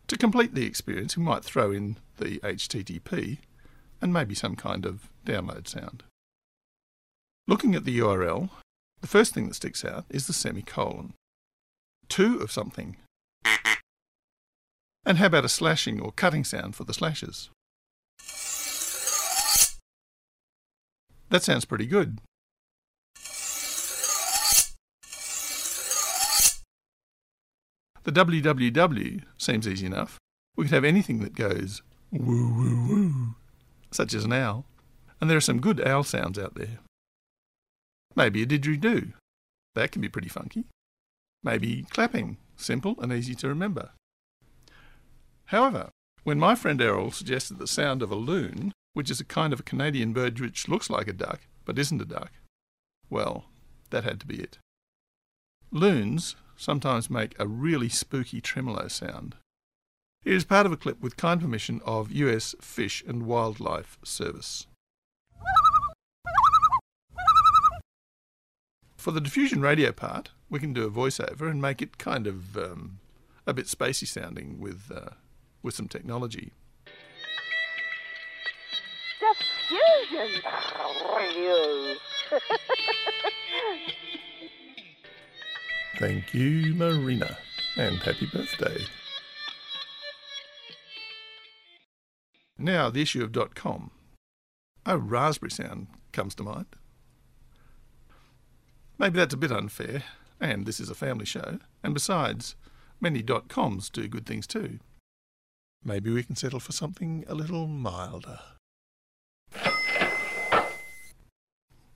To 0.09 0.17
complete 0.17 0.55
the 0.55 0.65
experience, 0.65 1.17
we 1.17 1.23
might 1.23 1.45
throw 1.45 1.71
in 1.71 1.97
the 2.17 2.39
HTTP 2.39 3.39
and 4.01 4.13
maybe 4.13 4.35
some 4.35 4.57
kind 4.57 4.87
of 4.87 5.11
download 5.27 5.69
sound. 5.69 6.03
Looking 7.49 7.75
at 7.75 7.87
the 7.87 7.99
URL, 7.99 8.51
the 9.01 9.07
first 9.07 9.33
thing 9.33 9.49
that 9.49 9.55
sticks 9.55 9.83
out 9.83 10.05
is 10.11 10.27
the 10.27 10.35
semicolon. 10.35 11.15
Two 12.07 12.41
of 12.41 12.53
something. 12.53 12.99
And 15.07 15.17
how 15.17 15.27
about 15.27 15.47
a 15.47 15.49
slashing 15.49 15.99
or 15.99 16.13
cutting 16.13 16.45
sound 16.45 16.77
for 16.77 16.85
the 16.85 16.93
slashes? 16.93 17.49
That 21.31 21.43
sounds 21.43 21.65
pretty 21.65 21.87
good. 21.87 22.19
The 28.03 28.13
www 28.13 29.23
seems 29.39 29.67
easy 29.67 29.87
enough. 29.87 30.19
We 30.55 30.65
could 30.65 30.75
have 30.75 30.85
anything 30.85 31.21
that 31.21 31.35
goes 31.35 31.81
woo 32.13 32.53
woo 32.55 32.87
woo, 32.89 33.35
such 33.91 34.13
as 34.13 34.25
an 34.25 34.35
owl. 34.35 34.67
And 35.19 35.31
there 35.31 35.39
are 35.39 35.41
some 35.41 35.61
good 35.61 35.81
owl 35.87 36.05
sounds 36.05 36.39
out 36.39 36.55
there. 36.55 36.81
Maybe 38.17 38.43
a 38.43 38.47
didgeridoo. 38.47 39.13
That 39.75 39.93
can 39.93 40.03
be 40.03 40.09
pretty 40.09 40.29
funky. 40.29 40.65
Maybe 41.43 41.87
clapping, 41.91 42.37
simple 42.57 42.97
and 43.01 43.13
easy 43.13 43.35
to 43.37 43.49
remember. 43.49 43.91
However, 45.47 45.91
when 46.25 46.39
my 46.39 46.55
friend 46.55 46.81
Errol 46.81 47.11
suggested 47.11 47.59
the 47.59 47.67
sound 47.67 48.03
of 48.03 48.11
a 48.11 48.17
loon, 48.17 48.73
which 48.93 49.11
is 49.11 49.21
a 49.21 49.25
kind 49.25 49.53
of 49.53 49.61
a 49.61 49.65
Canadian 49.65 50.13
bird 50.13 50.41
which 50.41 50.69
looks 50.69 50.91
like 50.91 51.09
a 51.09 51.13
duck 51.13 51.41
but 51.65 51.79
isn't 51.79 52.03
a 52.03 52.05
duck, 52.05 52.33
well, 53.09 53.45
that 53.91 54.05
had 54.05 54.21
to 54.21 54.27
be 54.27 54.37
it. 54.37 54.59
Loons 55.71 56.37
sometimes 56.57 57.09
make 57.09 57.39
a 57.39 57.47
really 57.47 57.89
spooky 57.89 58.41
tremolo 58.41 58.89
sound. 58.89 59.37
Is 60.25 60.45
part 60.45 60.67
of 60.67 60.73
a 60.73 60.77
clip 60.77 61.01
with 61.01 61.17
kind 61.17 61.41
permission 61.41 61.81
of 61.85 62.11
US 62.13 62.55
Fish 62.61 63.05
and 63.07 63.25
Wildlife 63.25 63.99
Service. 64.03 64.67
For 69.09 69.13
the 69.13 69.23
diffusion 69.23 69.63
radio 69.63 69.91
part, 69.91 70.33
we 70.51 70.61
can 70.61 70.75
do 70.75 70.85
a 70.85 70.91
voiceover 70.91 71.51
and 71.51 71.63
make 71.63 71.81
it 71.81 71.97
kind 71.97 72.27
of 72.27 72.59
um, 72.59 72.99
a 73.47 73.55
bit 73.55 73.65
spacey 73.65 74.07
sounding 74.07 74.61
with 74.61 74.93
uh, 74.95 75.13
with 75.63 75.75
some 75.75 75.89
technology. 75.89 76.53
Diffusion 79.19 80.43
Radio. 81.17 81.95
Thank 85.99 86.35
you, 86.35 86.75
Marina, 86.75 87.39
and 87.79 87.97
happy 88.01 88.27
birthday. 88.31 88.85
Now, 92.59 92.91
the 92.91 93.01
issue 93.01 93.25
of 93.25 93.55
.com. 93.55 93.91
A 94.85 94.99
raspberry 94.99 95.51
sound 95.51 95.87
comes 96.13 96.35
to 96.35 96.43
mind. 96.43 96.67
Maybe 98.99 99.17
that's 99.17 99.35
a 99.35 99.39
bit 99.39 99.53
unfair, 99.53 100.03
and 100.41 100.67
this 100.67 100.81
is 100.81 100.91
a 100.91 100.95
family 100.95 101.25
show, 101.25 101.61
and 101.85 101.95
besides, 101.95 102.57
many 103.01 103.23
dot 103.23 103.49
.coms 103.49 103.89
do 103.89 104.09
good 104.09 104.27
things 104.27 104.45
too. 104.45 104.81
Maybe 105.85 106.11
we 106.11 106.25
can 106.25 106.35
settle 106.35 106.59
for 106.59 106.73
something 106.73 107.25
a 107.29 107.35
little 107.35 107.69
milder. 107.69 108.41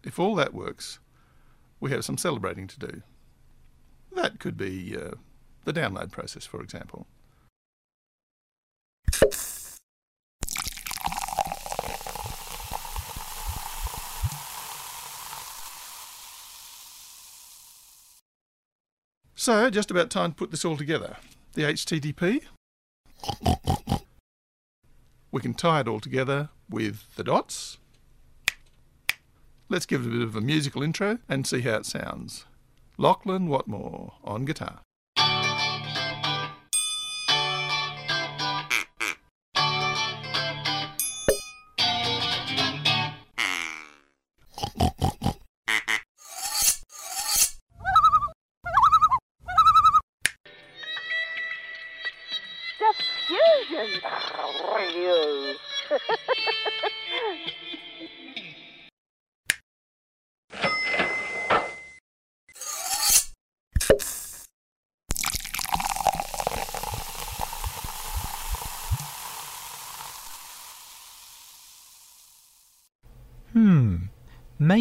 If 0.05 0.19
all 0.19 0.37
that 0.37 0.55
works, 0.55 1.01
we 1.81 1.91
have 1.91 2.05
some 2.05 2.19
celebrating 2.19 2.69
to 2.69 2.79
do. 2.79 3.03
That 4.13 4.39
could 4.39 4.57
be 4.57 4.97
uh, 4.97 5.17
the 5.65 5.73
download 5.73 6.13
process, 6.13 6.47
for 6.47 6.61
example. 6.61 7.09
So, 19.43 19.71
just 19.71 19.91
about 19.91 20.09
time 20.09 20.31
to 20.31 20.37
put 20.37 20.53
this 20.53 20.65
all 20.65 20.77
together. 20.77 21.17
The 21.55 21.63
HTTP. 21.63 22.43
We 25.33 25.41
can 25.41 25.55
tie 25.55 25.81
it 25.81 25.89
all 25.89 25.99
together 25.99 26.51
with 26.71 27.13
the 27.17 27.25
dots. 27.25 27.79
Let's 29.69 29.85
give 29.85 30.03
it 30.03 30.07
a 30.07 30.11
bit 30.11 30.23
of 30.23 30.37
a 30.37 30.41
musical 30.41 30.85
intro 30.85 31.19
and 31.29 31.45
see 31.45 31.63
how 31.63 31.79
it 31.79 31.87
sounds. 31.87 32.45
Lachlan 32.97 33.49
Watmore 33.49 34.13
on 34.23 34.45
guitar. 34.45 34.79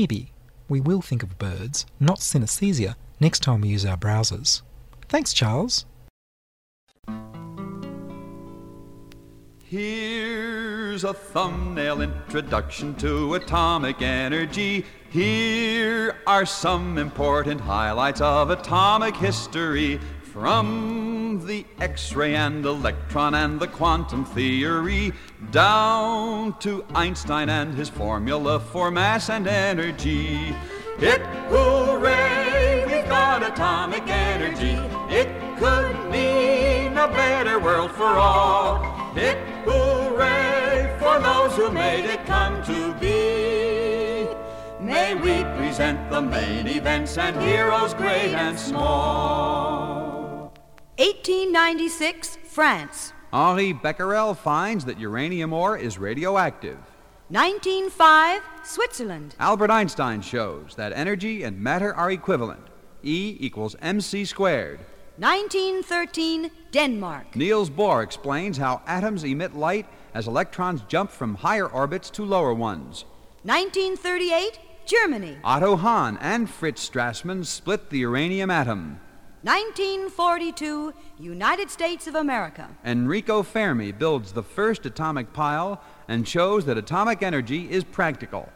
Maybe 0.01 0.31
we 0.67 0.81
will 0.81 0.99
think 0.99 1.21
of 1.21 1.37
birds, 1.37 1.85
not 1.99 2.17
synesthesia, 2.17 2.95
next 3.19 3.41
time 3.41 3.61
we 3.61 3.69
use 3.69 3.85
our 3.85 3.97
browsers. 3.97 4.63
Thanks, 5.09 5.31
Charles. 5.31 5.85
Here's 11.01 11.15
a 11.15 11.17
thumbnail 11.17 12.01
introduction 12.01 12.93
to 12.97 13.33
atomic 13.33 14.03
energy. 14.03 14.85
Here 15.09 16.15
are 16.27 16.45
some 16.45 16.99
important 16.99 17.59
highlights 17.59 18.21
of 18.21 18.51
atomic 18.51 19.15
history 19.15 19.99
from 20.21 21.43
the 21.47 21.65
X 21.79 22.13
ray 22.13 22.35
and 22.35 22.63
electron 22.63 23.33
and 23.33 23.59
the 23.59 23.65
quantum 23.65 24.25
theory, 24.25 25.11
down 25.49 26.59
to 26.59 26.85
Einstein 26.93 27.49
and 27.49 27.73
his 27.73 27.89
formula 27.89 28.59
for 28.59 28.91
mass 28.91 29.31
and 29.31 29.47
energy. 29.47 30.55
Hooray, 30.99 32.85
we've 32.85 33.09
got 33.09 33.41
atomic 33.41 34.03
energy. 34.07 34.77
It 35.09 35.29
could 35.57 36.11
mean 36.11 36.95
a 36.95 37.07
better 37.07 37.59
world 37.59 37.89
for 37.89 38.03
all. 38.03 38.83
Hooray 39.65 40.50
for 41.01 41.19
those 41.19 41.55
who 41.55 41.71
made 41.71 42.05
it 42.05 42.23
come 42.27 42.61
to 42.63 42.93
be. 42.99 44.27
May 44.79 45.15
we 45.15 45.43
present 45.57 46.11
the 46.11 46.21
main 46.21 46.67
events 46.67 47.17
and 47.17 47.35
heroes 47.41 47.95
great 47.95 48.35
and 48.35 48.57
small. 48.57 50.53
1896, 50.97 52.37
France. 52.43 53.13
Henri 53.33 53.73
Becquerel 53.73 54.35
finds 54.35 54.85
that 54.85 54.99
uranium 54.99 55.53
ore 55.53 55.75
is 55.75 55.97
radioactive. 55.97 56.77
1905, 57.29 58.41
Switzerland. 58.63 59.35
Albert 59.39 59.71
Einstein 59.71 60.21
shows 60.21 60.75
that 60.75 60.93
energy 60.93 61.41
and 61.41 61.59
matter 61.59 61.95
are 61.95 62.11
equivalent. 62.11 62.61
E 63.01 63.37
equals 63.39 63.75
mc 63.81 64.23
squared. 64.25 64.79
1913, 65.17 66.51
Denmark. 66.71 67.35
Niels 67.35 67.71
Bohr 67.71 68.03
explains 68.03 68.57
how 68.57 68.81
atoms 68.85 69.23
emit 69.23 69.55
light 69.55 69.87
as 70.13 70.27
electrons 70.27 70.81
jump 70.87 71.11
from 71.11 71.35
higher 71.35 71.67
orbits 71.67 72.09
to 72.11 72.25
lower 72.25 72.53
ones. 72.53 73.05
1938, 73.43 74.59
Germany. 74.85 75.37
Otto 75.43 75.75
Hahn 75.75 76.17
and 76.21 76.49
Fritz 76.49 76.87
Strassmann 76.87 77.45
split 77.45 77.89
the 77.89 77.99
uranium 77.99 78.49
atom. 78.49 78.99
1942, 79.43 80.93
United 81.19 81.71
States 81.71 82.05
of 82.05 82.13
America. 82.13 82.69
Enrico 82.85 83.41
Fermi 83.41 83.91
builds 83.91 84.33
the 84.33 84.43
first 84.43 84.85
atomic 84.85 85.33
pile 85.33 85.81
and 86.07 86.27
shows 86.27 86.65
that 86.65 86.77
atomic 86.77 87.23
energy 87.23 87.71
is 87.71 87.83
practical. 87.83 88.47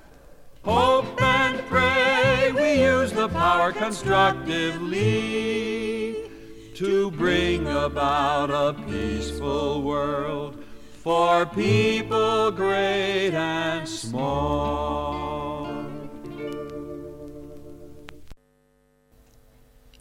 Hope 0.63 1.19
and 1.21 1.59
pray 1.67 2.51
we 2.51 2.83
use 2.83 3.11
the 3.11 3.29
power 3.29 3.71
constructively 3.71 6.29
to 6.75 7.09
bring 7.11 7.65
about 7.67 8.51
a 8.51 8.75
peaceful 8.87 9.81
world 9.81 10.63
for 11.05 11.45
people 11.45 12.49
great 12.49 13.29
and 13.29 13.87
small. 13.87 15.67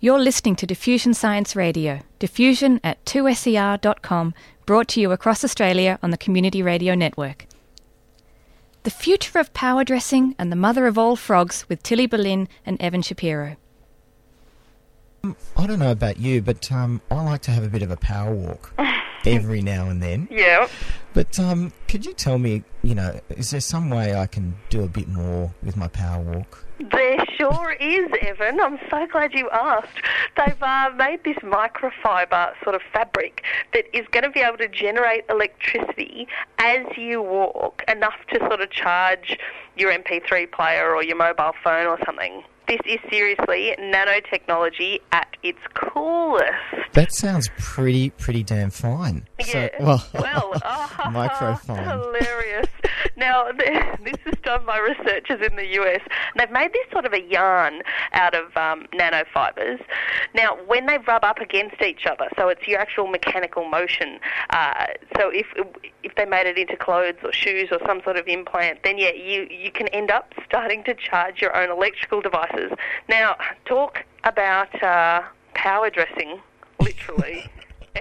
You're 0.00 0.18
listening 0.18 0.56
to 0.56 0.66
Diffusion 0.66 1.12
Science 1.12 1.54
Radio, 1.54 2.00
diffusion 2.18 2.80
at 2.82 3.04
2ser.com, 3.04 4.32
brought 4.64 4.88
to 4.88 5.00
you 5.02 5.12
across 5.12 5.44
Australia 5.44 5.98
on 6.02 6.10
the 6.10 6.16
Community 6.16 6.62
Radio 6.62 6.94
Network. 6.94 7.46
The 8.84 8.90
future 8.90 9.38
of 9.38 9.52
power 9.52 9.84
dressing 9.84 10.34
and 10.38 10.50
the 10.50 10.56
mother 10.56 10.86
of 10.86 10.96
all 10.96 11.16
frogs 11.16 11.66
with 11.68 11.82
Tilly 11.82 12.06
Berlin 12.06 12.48
and 12.64 12.80
Evan 12.80 13.02
Shapiro. 13.02 13.56
I 15.22 15.66
don't 15.66 15.78
know 15.78 15.90
about 15.90 16.18
you, 16.18 16.40
but 16.40 16.72
um, 16.72 17.02
I 17.10 17.22
like 17.22 17.42
to 17.42 17.50
have 17.50 17.62
a 17.62 17.68
bit 17.68 17.82
of 17.82 17.90
a 17.90 17.98
power 17.98 18.34
walk 18.34 18.72
every 19.26 19.62
now 19.62 19.88
and 19.88 20.02
then. 20.02 20.28
Yeah. 20.30 20.68
But 21.12 21.38
um, 21.38 21.72
could 21.86 22.04
you 22.04 22.12
tell 22.12 22.38
me, 22.38 22.64
you 22.82 22.94
know, 22.94 23.20
is 23.30 23.50
there 23.52 23.60
some 23.60 23.88
way 23.90 24.14
I 24.14 24.26
can 24.26 24.56
do 24.68 24.82
a 24.82 24.88
bit 24.88 25.08
more 25.08 25.54
with 25.62 25.76
my 25.76 25.88
power 25.88 26.22
walk? 26.22 26.64
There 26.90 27.24
sure 27.38 27.72
is, 27.80 28.10
Evan. 28.20 28.60
I'm 28.60 28.78
so 28.90 29.06
glad 29.06 29.32
you 29.32 29.48
asked. 29.50 30.00
They've 30.36 30.60
uh, 30.60 30.90
made 30.96 31.22
this 31.22 31.36
microfiber 31.36 32.52
sort 32.64 32.74
of 32.74 32.82
fabric 32.92 33.44
that 33.72 33.84
is 33.96 34.06
going 34.10 34.24
to 34.24 34.30
be 34.30 34.40
able 34.40 34.58
to 34.58 34.68
generate 34.68 35.24
electricity 35.30 36.26
as 36.58 36.84
you 36.96 37.22
walk, 37.22 37.84
enough 37.86 38.16
to 38.32 38.40
sort 38.40 38.60
of 38.60 38.70
charge 38.70 39.38
your 39.76 39.92
MP3 39.92 40.50
player 40.50 40.92
or 40.92 41.04
your 41.04 41.16
mobile 41.16 41.52
phone 41.62 41.86
or 41.86 41.98
something. 42.04 42.42
This 42.66 42.80
is 42.86 42.98
seriously 43.10 43.74
nanotechnology 43.78 45.00
at 45.12 45.36
its 45.42 45.58
coolest. 45.74 46.48
That 46.92 47.12
sounds 47.12 47.48
pretty, 47.58 48.10
pretty 48.10 48.42
damn 48.42 48.70
fine. 48.70 49.26
Yeah. 49.38 49.68
So, 49.78 49.84
well, 49.84 50.06
well, 50.14 51.56
fine. 51.56 51.84
hilarious. 51.84 52.68
Now, 53.16 53.50
this 54.04 54.16
is 54.26 54.34
done 54.42 54.64
by 54.64 54.78
researchers 54.78 55.46
in 55.46 55.56
the 55.56 55.66
US. 55.80 56.00
They've 56.36 56.50
made 56.50 56.72
this 56.72 56.86
sort 56.90 57.04
of 57.04 57.12
a 57.12 57.22
yarn 57.22 57.82
out 58.12 58.34
of 58.34 58.56
um, 58.56 58.86
nanofibers. 58.94 59.82
Now, 60.34 60.56
when 60.66 60.86
they 60.86 60.98
rub 61.06 61.24
up 61.24 61.38
against 61.38 61.80
each 61.82 62.06
other, 62.06 62.28
so 62.36 62.48
it's 62.48 62.66
your 62.66 62.80
actual 62.80 63.06
mechanical 63.06 63.68
motion. 63.68 64.18
Uh, 64.50 64.86
so 65.18 65.30
if 65.30 65.46
if 66.02 66.14
they 66.16 66.24
made 66.26 66.46
it 66.46 66.58
into 66.58 66.76
clothes 66.76 67.16
or 67.22 67.32
shoes 67.32 67.68
or 67.72 67.78
some 67.86 68.00
sort 68.04 68.16
of 68.16 68.26
implant, 68.26 68.80
then 68.84 68.98
yeah, 68.98 69.12
you 69.12 69.46
you 69.50 69.70
can 69.70 69.88
end 69.88 70.10
up 70.10 70.32
starting 70.46 70.84
to 70.84 70.94
charge 70.94 71.40
your 71.40 71.56
own 71.56 71.70
electrical 71.70 72.20
Now, 73.08 73.36
talk 73.64 74.04
about 74.24 74.82
uh, 74.82 75.22
power 75.54 75.90
dressing, 75.90 76.40
literally. 76.80 77.44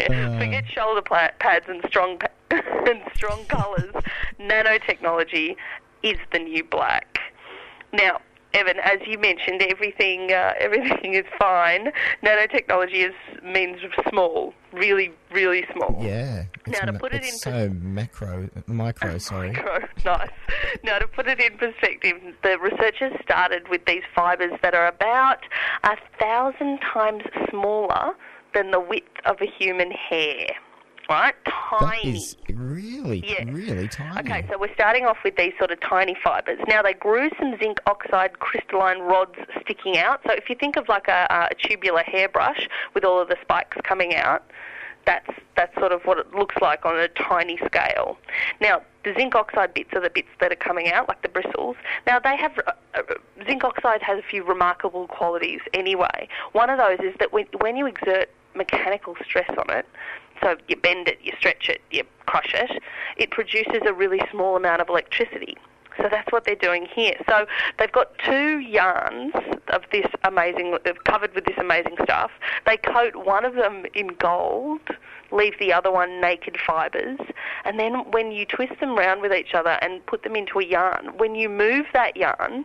Forget 0.00 0.64
shoulder 0.68 1.02
pads 1.02 1.66
and 1.68 1.82
strong 1.86 2.18
pa- 2.18 2.28
and 2.50 3.00
strong 3.14 3.44
colours. 3.46 3.94
Nanotechnology 4.40 5.56
is 6.02 6.18
the 6.32 6.38
new 6.40 6.64
black. 6.64 7.18
Now, 7.92 8.20
Evan, 8.52 8.78
as 8.82 8.98
you 9.06 9.18
mentioned, 9.18 9.62
everything 9.62 10.32
uh, 10.32 10.54
everything 10.58 11.14
is 11.14 11.24
fine. 11.38 11.92
Nanotechnology 12.24 13.08
is 13.08 13.14
means 13.42 13.78
small, 14.08 14.54
really, 14.72 15.12
really 15.32 15.64
small. 15.72 15.96
Yeah. 16.00 16.44
Now, 16.66 16.80
to 16.80 16.92
ma- 16.92 16.98
put 16.98 17.14
it 17.14 17.22
in 17.22 17.30
so 17.30 17.68
macro, 17.70 18.48
micro, 18.66 19.18
sorry. 19.30 19.52
Micro, 19.52 19.78
nice. 20.04 20.30
Now, 20.82 20.98
to 20.98 21.06
put 21.06 21.28
it 21.28 21.40
in 21.40 21.58
perspective, 21.58 22.16
the 22.42 22.58
researchers 22.58 23.12
started 23.22 23.68
with 23.68 23.84
these 23.86 24.02
fibres 24.14 24.58
that 24.62 24.74
are 24.74 24.88
about 24.88 25.38
a 25.84 25.96
thousand 26.18 26.80
times 26.92 27.22
smaller 27.48 28.14
than 28.54 28.70
the 28.72 28.80
width 28.80 29.06
of 29.24 29.36
a 29.40 29.46
human 29.46 29.90
hair. 29.90 30.48
Right? 31.10 31.34
Tiny. 31.44 32.16
is 32.16 32.36
really, 32.48 33.24
really 33.44 33.88
tiny. 33.88 34.20
Okay, 34.20 34.46
so 34.48 34.56
we're 34.58 34.72
starting 34.74 35.06
off 35.06 35.16
with 35.24 35.34
these 35.34 35.52
sort 35.58 35.72
of 35.72 35.80
tiny 35.80 36.16
fibres. 36.22 36.60
Now 36.68 36.82
they 36.82 36.94
grew 36.94 37.30
some 37.36 37.56
zinc 37.58 37.78
oxide 37.86 38.38
crystalline 38.38 39.00
rods 39.00 39.34
sticking 39.60 39.98
out. 39.98 40.20
So 40.24 40.32
if 40.32 40.48
you 40.48 40.54
think 40.54 40.76
of 40.76 40.88
like 40.88 41.08
a, 41.08 41.48
a 41.50 41.54
tubular 41.56 42.04
hairbrush 42.04 42.68
with 42.94 43.04
all 43.04 43.20
of 43.20 43.28
the 43.28 43.36
spikes 43.42 43.76
coming 43.82 44.14
out, 44.14 44.48
that's 45.04 45.30
that's 45.56 45.74
sort 45.78 45.90
of 45.90 46.02
what 46.02 46.18
it 46.18 46.32
looks 46.32 46.54
like 46.60 46.84
on 46.84 46.96
a 46.96 47.08
tiny 47.08 47.58
scale. 47.66 48.16
Now 48.60 48.82
the 49.04 49.12
zinc 49.14 49.34
oxide 49.34 49.74
bits 49.74 49.90
are 49.94 50.00
the 50.00 50.10
bits 50.10 50.28
that 50.40 50.52
are 50.52 50.56
coming 50.56 50.92
out, 50.92 51.08
like 51.08 51.22
the 51.22 51.28
bristles. 51.28 51.76
Now 52.06 52.20
they 52.20 52.36
have 52.36 52.56
uh, 52.66 52.72
uh, 52.94 53.02
zinc 53.46 53.64
oxide 53.64 54.02
has 54.02 54.18
a 54.18 54.22
few 54.22 54.44
remarkable 54.44 55.08
qualities 55.08 55.60
anyway. 55.74 56.28
One 56.52 56.70
of 56.70 56.78
those 56.78 57.00
is 57.00 57.16
that 57.18 57.32
when 57.32 57.46
when 57.60 57.76
you 57.76 57.86
exert 57.86 58.30
mechanical 58.54 59.16
stress 59.24 59.48
on 59.50 59.70
it, 59.70 59.86
so 60.42 60.56
you 60.68 60.76
bend 60.76 61.08
it, 61.08 61.18
you 61.22 61.32
stretch 61.38 61.68
it, 61.68 61.80
you 61.90 62.04
crush 62.26 62.54
it, 62.54 62.82
it 63.16 63.30
produces 63.30 63.82
a 63.86 63.92
really 63.92 64.20
small 64.30 64.56
amount 64.56 64.80
of 64.80 64.88
electricity. 64.88 65.56
So 65.96 66.08
that's 66.10 66.30
what 66.32 66.44
they're 66.44 66.54
doing 66.54 66.86
here. 66.86 67.14
So 67.28 67.46
they've 67.78 67.92
got 67.92 68.18
two 68.18 68.58
yarns 68.60 69.34
of 69.68 69.82
this 69.92 70.06
amazing, 70.24 70.76
covered 71.04 71.34
with 71.34 71.44
this 71.44 71.58
amazing 71.58 71.96
stuff. 72.02 72.30
They 72.64 72.76
coat 72.76 73.26
one 73.26 73.44
of 73.44 73.54
them 73.54 73.84
in 73.94 74.08
gold, 74.08 74.80
leave 75.30 75.58
the 75.58 75.72
other 75.72 75.90
one 75.90 76.20
naked 76.20 76.56
fibres, 76.64 77.18
and 77.64 77.78
then 77.78 78.10
when 78.10 78.32
you 78.32 78.46
twist 78.46 78.80
them 78.80 78.96
round 78.96 79.20
with 79.20 79.32
each 79.32 79.54
other 79.54 79.78
and 79.82 80.04
put 80.06 80.22
them 80.22 80.36
into 80.36 80.58
a 80.58 80.64
yarn, 80.64 81.18
when 81.18 81.34
you 81.34 81.48
move 81.48 81.86
that 81.92 82.16
yarn, 82.16 82.64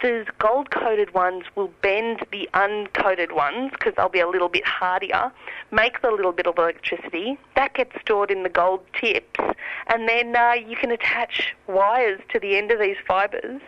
the 0.00 0.26
gold 0.38 0.70
coated 0.70 1.12
ones 1.14 1.44
will 1.54 1.70
bend 1.82 2.26
the 2.32 2.48
uncoated 2.54 3.32
ones 3.32 3.70
because 3.72 3.94
they'll 3.96 4.08
be 4.08 4.20
a 4.20 4.28
little 4.28 4.48
bit 4.48 4.64
hardier, 4.64 5.30
make 5.70 6.00
the 6.02 6.10
little 6.10 6.32
bit 6.32 6.46
of 6.46 6.58
electricity. 6.58 7.38
That 7.56 7.74
gets 7.74 7.92
stored 8.00 8.30
in 8.30 8.42
the 8.42 8.48
gold 8.48 8.80
tips, 8.98 9.40
and 9.88 10.08
then 10.08 10.36
uh, 10.36 10.52
you 10.52 10.76
can 10.76 10.90
attach 10.90 11.54
wires 11.66 12.20
to 12.30 12.40
the 12.40 12.56
end 12.56 12.70
of 12.70 12.80
these 12.80 12.96
fibres 13.06 13.60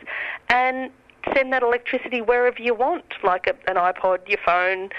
and 0.48 0.90
send 1.34 1.52
that 1.52 1.62
electricity 1.62 2.20
wherever 2.20 2.60
you 2.60 2.74
want, 2.74 3.04
like 3.22 3.46
a, 3.46 3.54
an 3.70 3.76
iPod, 3.76 4.28
your 4.28 4.38
phone, 4.44 4.90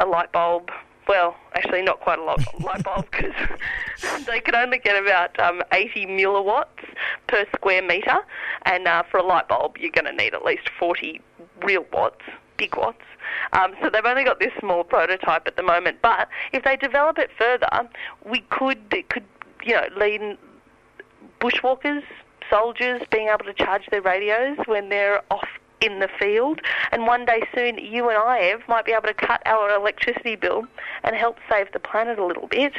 a 0.00 0.06
light 0.06 0.32
bulb. 0.32 0.70
Well, 1.10 1.34
actually, 1.56 1.82
not 1.82 1.98
quite 1.98 2.20
a 2.20 2.22
lot, 2.22 2.38
light 2.60 2.84
bulb 2.84 3.04
because 3.10 3.34
they 4.26 4.40
can 4.40 4.54
only 4.54 4.78
get 4.78 5.02
about 5.02 5.36
um, 5.40 5.60
80 5.72 6.06
milliwatts 6.06 6.86
per 7.26 7.46
square 7.56 7.82
metre, 7.82 8.20
and 8.62 8.86
uh, 8.86 9.02
for 9.10 9.18
a 9.18 9.22
light 9.24 9.48
bulb, 9.48 9.76
you're 9.76 9.90
going 9.90 10.04
to 10.04 10.12
need 10.12 10.34
at 10.34 10.44
least 10.44 10.70
40 10.78 11.20
real 11.64 11.84
watts, 11.92 12.22
big 12.56 12.76
watts. 12.76 13.02
Um, 13.52 13.74
so 13.82 13.90
they've 13.90 14.04
only 14.04 14.22
got 14.22 14.38
this 14.38 14.52
small 14.60 14.84
prototype 14.84 15.48
at 15.48 15.56
the 15.56 15.64
moment, 15.64 15.98
but 16.00 16.28
if 16.52 16.62
they 16.62 16.76
develop 16.76 17.18
it 17.18 17.30
further, 17.36 17.66
we 18.24 18.44
could 18.50 18.78
it 18.92 19.08
could 19.08 19.24
you 19.64 19.74
know 19.74 19.88
lead 19.96 20.38
bushwalkers, 21.40 22.04
soldiers 22.48 23.02
being 23.10 23.26
able 23.26 23.52
to 23.52 23.54
charge 23.54 23.82
their 23.90 24.02
radios 24.02 24.58
when 24.66 24.90
they're 24.90 25.22
off 25.32 25.48
in 25.80 25.98
the 26.00 26.08
field. 26.18 26.60
And 26.92 27.06
one 27.06 27.24
day 27.24 27.42
soon, 27.54 27.78
you 27.78 28.08
and 28.08 28.18
I, 28.18 28.38
Ev, 28.40 28.62
might 28.68 28.84
be 28.84 28.92
able 28.92 29.08
to 29.08 29.14
cut 29.14 29.42
our 29.46 29.74
electricity 29.74 30.36
bill 30.36 30.66
and 31.04 31.16
help 31.16 31.38
save 31.48 31.72
the 31.72 31.78
planet 31.80 32.18
a 32.18 32.24
little 32.24 32.46
bit. 32.48 32.72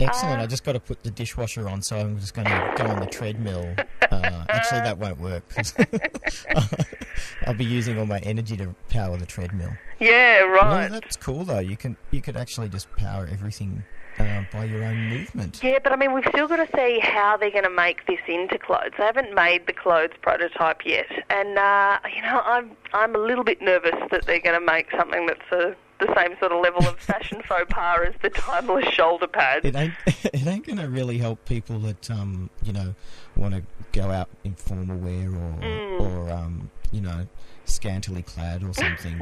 Excellent. 0.00 0.40
Uh, 0.40 0.44
I 0.44 0.46
just 0.46 0.64
got 0.64 0.72
to 0.72 0.80
put 0.80 1.02
the 1.02 1.10
dishwasher 1.10 1.68
on, 1.68 1.82
so 1.82 1.96
I'm 1.96 2.18
just 2.18 2.34
going 2.34 2.46
to 2.46 2.74
go 2.76 2.86
on 2.86 3.00
the 3.00 3.06
treadmill. 3.06 3.74
Uh, 4.10 4.44
actually, 4.48 4.80
that 4.80 4.98
won't 4.98 5.18
work 5.20 5.44
I'll 7.46 7.54
be 7.54 7.64
using 7.64 7.98
all 7.98 8.06
my 8.06 8.18
energy 8.20 8.56
to 8.56 8.74
power 8.88 9.16
the 9.16 9.26
treadmill. 9.26 9.72
Yeah, 9.98 10.44
Well, 10.44 10.64
right. 10.64 10.90
that's 10.90 11.16
cool 11.16 11.44
though. 11.44 11.58
You 11.60 11.76
can 11.76 11.96
you 12.10 12.20
could 12.20 12.36
actually 12.36 12.68
just 12.68 12.90
power 12.96 13.28
everything 13.30 13.84
uh, 14.18 14.42
by 14.52 14.64
your 14.64 14.82
own 14.84 15.08
movement. 15.08 15.60
Yeah, 15.62 15.78
but 15.82 15.92
I 15.92 15.96
mean, 15.96 16.12
we've 16.12 16.26
still 16.28 16.48
got 16.48 16.56
to 16.56 16.68
see 16.76 16.98
how 17.00 17.36
they're 17.36 17.50
going 17.50 17.64
to 17.64 17.70
make 17.70 18.06
this 18.06 18.20
into 18.26 18.58
clothes. 18.58 18.92
They 18.98 19.04
haven't 19.04 19.34
made 19.34 19.66
the 19.66 19.72
clothes 19.72 20.10
prototype 20.22 20.84
yet, 20.84 21.06
and 21.30 21.58
uh, 21.58 21.98
you 22.14 22.21
know, 22.22 22.40
I'm 22.44 22.70
I'm 22.92 23.14
a 23.14 23.18
little 23.18 23.44
bit 23.44 23.60
nervous 23.60 23.94
that 24.10 24.24
they're 24.26 24.40
going 24.40 24.58
to 24.58 24.64
make 24.64 24.90
something 24.96 25.26
that's 25.26 25.52
uh 25.52 25.74
the 26.00 26.12
same 26.16 26.36
sort 26.40 26.50
of 26.50 26.60
level 26.60 26.84
of 26.88 26.98
fashion 26.98 27.40
faux 27.48 27.64
pas 27.72 28.00
as 28.08 28.14
the 28.22 28.30
timeless 28.30 28.86
shoulder 28.88 29.28
pads. 29.28 29.64
It 29.64 29.76
ain't 29.76 29.92
it 30.06 30.46
ain't 30.46 30.66
going 30.66 30.78
to 30.78 30.88
really 30.88 31.18
help 31.18 31.44
people 31.44 31.78
that 31.80 32.10
um 32.10 32.50
you 32.64 32.72
know 32.72 32.94
want 33.36 33.54
to 33.54 33.62
go 33.92 34.10
out 34.10 34.28
in 34.44 34.54
formal 34.54 34.96
wear 34.96 35.28
or 35.28 35.52
Mm. 35.60 36.00
or 36.00 36.30
um 36.32 36.70
you 36.90 37.00
know 37.00 37.26
scantily 37.64 38.22
clad 38.22 38.64
or 38.64 38.72
something. 38.74 39.20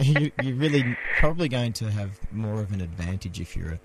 you, 0.00 0.30
you're 0.42 0.54
really 0.54 0.96
probably 1.18 1.48
going 1.48 1.72
to 1.74 1.90
have 1.90 2.18
more 2.32 2.60
of 2.60 2.72
an 2.72 2.80
advantage 2.80 3.40
if 3.40 3.56
you're 3.56 3.72
a, 3.72 3.80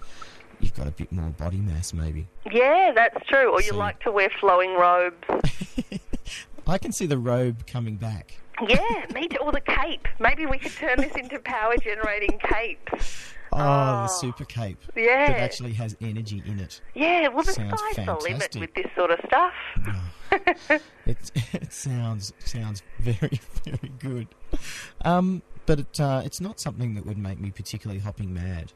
you've 0.59 0.73
got 0.75 0.87
a 0.87 0.91
bit 0.91 1.11
more 1.11 1.29
body 1.31 1.57
mass 1.57 1.93
maybe. 1.93 2.27
Yeah, 2.51 2.91
that's 2.95 3.25
true. 3.27 3.51
Or 3.51 3.61
you 3.61 3.73
like 3.73 3.99
to 4.03 4.11
wear 4.11 4.29
flowing 4.39 4.75
robes. 4.75 5.17
I 6.67 6.77
can 6.77 6.91
see 6.91 7.05
the 7.05 7.17
robe 7.17 7.65
coming 7.67 7.95
back. 7.97 8.37
yeah, 8.67 9.05
me 9.13 9.27
too. 9.27 9.37
Or 9.41 9.51
the 9.51 9.61
cape. 9.61 10.07
Maybe 10.19 10.45
we 10.45 10.57
could 10.57 10.71
turn 10.73 10.99
this 11.01 11.13
into 11.15 11.39
power 11.39 11.75
generating 11.77 12.39
capes. 12.39 13.33
Oh, 13.51 14.03
the 14.03 14.07
super 14.07 14.45
cape. 14.45 14.79
Yeah. 14.95 15.27
That 15.27 15.39
actually 15.39 15.73
has 15.73 15.95
energy 16.01 16.41
in 16.45 16.59
it. 16.59 16.81
Yeah, 16.95 17.27
well, 17.27 17.43
the 17.43 17.51
Sounds 17.53 17.79
sky's 17.79 18.05
the 18.05 18.15
limit 18.15 18.55
with 18.59 18.73
this 18.73 18.87
sort 18.95 19.11
of 19.11 19.19
stuff. 19.27 19.53
It 21.05 21.31
it 21.51 21.71
sounds 21.71 22.33
sounds 22.39 22.81
very 22.97 23.39
very 23.65 23.91
good. 23.99 24.27
Um, 25.01 25.43
but 25.67 25.81
it 25.81 25.99
uh, 25.99 26.23
it's 26.25 26.41
not 26.41 26.59
something 26.59 26.95
that 26.95 27.05
would 27.05 27.19
make 27.19 27.39
me 27.39 27.51
particularly 27.51 27.99
hopping 27.99 28.33
mad. 28.33 28.71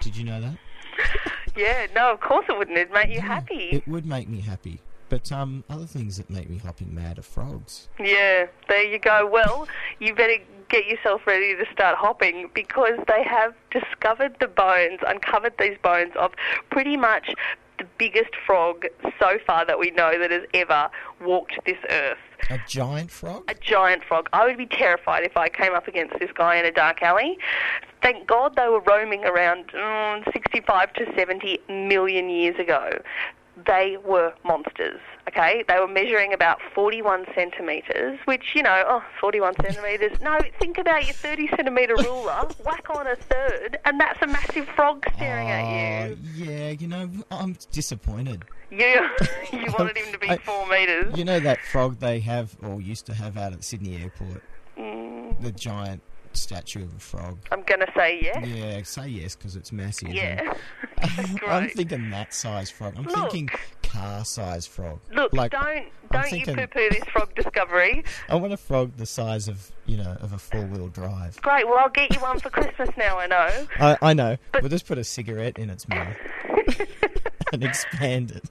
Did 0.00 0.16
you 0.16 0.24
know 0.24 0.40
that? 0.40 0.56
Yeah, 1.56 1.88
no, 1.96 2.12
of 2.12 2.20
course 2.20 2.46
it 2.48 2.56
wouldn't. 2.56 2.78
It'd 2.78 2.92
make 2.92 3.10
you 3.10 3.20
happy. 3.20 3.70
It 3.72 3.88
would 3.88 4.06
make 4.06 4.28
me 4.28 4.40
happy. 4.40 4.80
But 5.10 5.30
um, 5.32 5.64
other 5.68 5.86
things 5.86 6.16
that 6.16 6.30
make 6.30 6.48
me 6.48 6.56
hopping 6.56 6.94
mad 6.94 7.18
are 7.18 7.22
frogs. 7.22 7.88
Yeah, 7.98 8.46
there 8.68 8.84
you 8.84 8.98
go. 8.98 9.28
Well, 9.30 9.68
you 9.98 10.14
better 10.14 10.36
get 10.70 10.86
yourself 10.86 11.26
ready 11.26 11.56
to 11.56 11.64
start 11.72 11.98
hopping 11.98 12.48
because 12.54 12.98
they 13.08 13.24
have 13.24 13.52
discovered 13.70 14.36
the 14.40 14.46
bones, 14.46 15.00
uncovered 15.06 15.54
these 15.58 15.76
bones 15.82 16.12
of 16.18 16.32
pretty 16.70 16.96
much 16.96 17.34
the 17.78 17.86
biggest 17.98 18.36
frog 18.46 18.84
so 19.18 19.38
far 19.46 19.64
that 19.64 19.78
we 19.78 19.90
know 19.90 20.18
that 20.18 20.30
has 20.30 20.42
ever 20.54 20.90
walked 21.20 21.58
this 21.66 21.78
earth. 21.88 22.18
A 22.50 22.60
giant 22.68 23.10
frog? 23.10 23.50
A 23.50 23.54
giant 23.54 24.04
frog. 24.04 24.28
I 24.32 24.44
would 24.44 24.58
be 24.58 24.66
terrified 24.66 25.24
if 25.24 25.36
I 25.36 25.48
came 25.48 25.74
up 25.74 25.88
against 25.88 26.18
this 26.20 26.30
guy 26.34 26.56
in 26.56 26.64
a 26.64 26.72
dark 26.72 27.02
alley. 27.02 27.38
Thank 28.02 28.26
God 28.26 28.54
they 28.54 28.68
were 28.68 28.80
roaming 28.80 29.24
around 29.24 29.68
mm, 29.68 30.32
65 30.32 30.92
to 30.94 31.06
70 31.16 31.58
million 31.68 32.28
years 32.28 32.58
ago. 32.58 32.98
They 33.66 33.96
were 34.04 34.32
monsters, 34.44 35.00
okay? 35.28 35.64
They 35.68 35.78
were 35.78 35.88
measuring 35.88 36.32
about 36.32 36.60
41 36.74 37.26
centimetres, 37.34 38.18
which, 38.24 38.54
you 38.54 38.62
know, 38.62 38.84
oh, 38.86 39.02
41 39.20 39.54
centimetres. 39.62 40.20
No, 40.20 40.38
think 40.58 40.78
about 40.78 41.04
your 41.04 41.14
30 41.14 41.48
centimetre 41.48 41.94
ruler, 41.96 42.46
whack 42.64 42.88
on 42.90 43.06
a 43.06 43.16
third, 43.16 43.78
and 43.84 44.00
that's 44.00 44.20
a 44.22 44.26
massive 44.26 44.66
frog 44.68 45.04
staring 45.16 45.48
at 45.48 46.08
you. 46.08 46.14
Uh, 46.14 46.16
yeah, 46.36 46.70
you 46.70 46.86
know, 46.88 47.10
I'm 47.30 47.56
disappointed. 47.72 48.44
You, 48.70 48.78
you 49.52 49.66
wanted 49.78 49.96
him 49.96 50.12
to 50.12 50.18
be 50.18 50.28
I- 50.30 50.36
four 50.38 50.66
metres. 50.68 51.16
You 51.18 51.24
know 51.24 51.40
that 51.40 51.58
frog 51.72 51.98
they 51.98 52.20
have, 52.20 52.56
or 52.62 52.80
used 52.80 53.06
to 53.06 53.14
have 53.14 53.36
out 53.36 53.52
at 53.52 53.64
Sydney 53.64 54.00
Airport? 54.02 54.42
Mm, 54.78 55.40
The 55.42 55.52
giant 55.52 56.02
statue 56.32 56.82
of 56.82 56.94
a 56.94 56.98
frog. 56.98 57.38
I'm 57.50 57.62
going 57.62 57.80
to 57.80 57.90
say 57.96 58.20
yes. 58.22 58.46
Yeah, 58.46 58.82
say 58.82 59.08
yes 59.08 59.36
because 59.36 59.56
it's 59.56 59.72
massive. 59.72 60.12
Yeah. 60.14 60.54
I'm 61.46 61.68
thinking 61.70 62.10
that 62.10 62.32
size 62.34 62.70
frog. 62.70 62.94
I'm 62.96 63.04
Look. 63.04 63.32
thinking 63.32 63.50
car 63.82 64.24
size 64.24 64.66
frog. 64.66 65.00
Look, 65.12 65.32
like, 65.32 65.50
don't 65.52 65.86
don't 66.12 66.24
you 66.32 66.44
thinking- 66.44 66.56
poo-poo 66.56 66.88
this 66.90 67.04
frog 67.12 67.34
discovery. 67.34 68.04
I 68.28 68.36
want 68.36 68.52
a 68.52 68.56
frog 68.56 68.92
the 68.96 69.06
size 69.06 69.48
of 69.48 69.72
you 69.86 69.96
know 69.96 70.16
of 70.20 70.32
a 70.32 70.38
four 70.38 70.64
wheel 70.66 70.88
drive. 70.88 71.40
Great. 71.42 71.66
Well, 71.66 71.78
I'll 71.78 71.88
get 71.88 72.14
you 72.14 72.20
one 72.20 72.38
for 72.38 72.50
Christmas 72.50 72.90
now. 72.96 73.18
I 73.18 73.26
know. 73.26 73.66
I, 73.78 73.98
I 74.02 74.14
know. 74.14 74.36
we'll 74.54 74.68
just 74.68 74.86
put 74.86 74.98
a 74.98 75.04
cigarette 75.04 75.58
in 75.58 75.70
its 75.70 75.88
mouth 75.88 76.16
and 77.52 77.64
expand 77.64 78.30
it. 78.32 78.44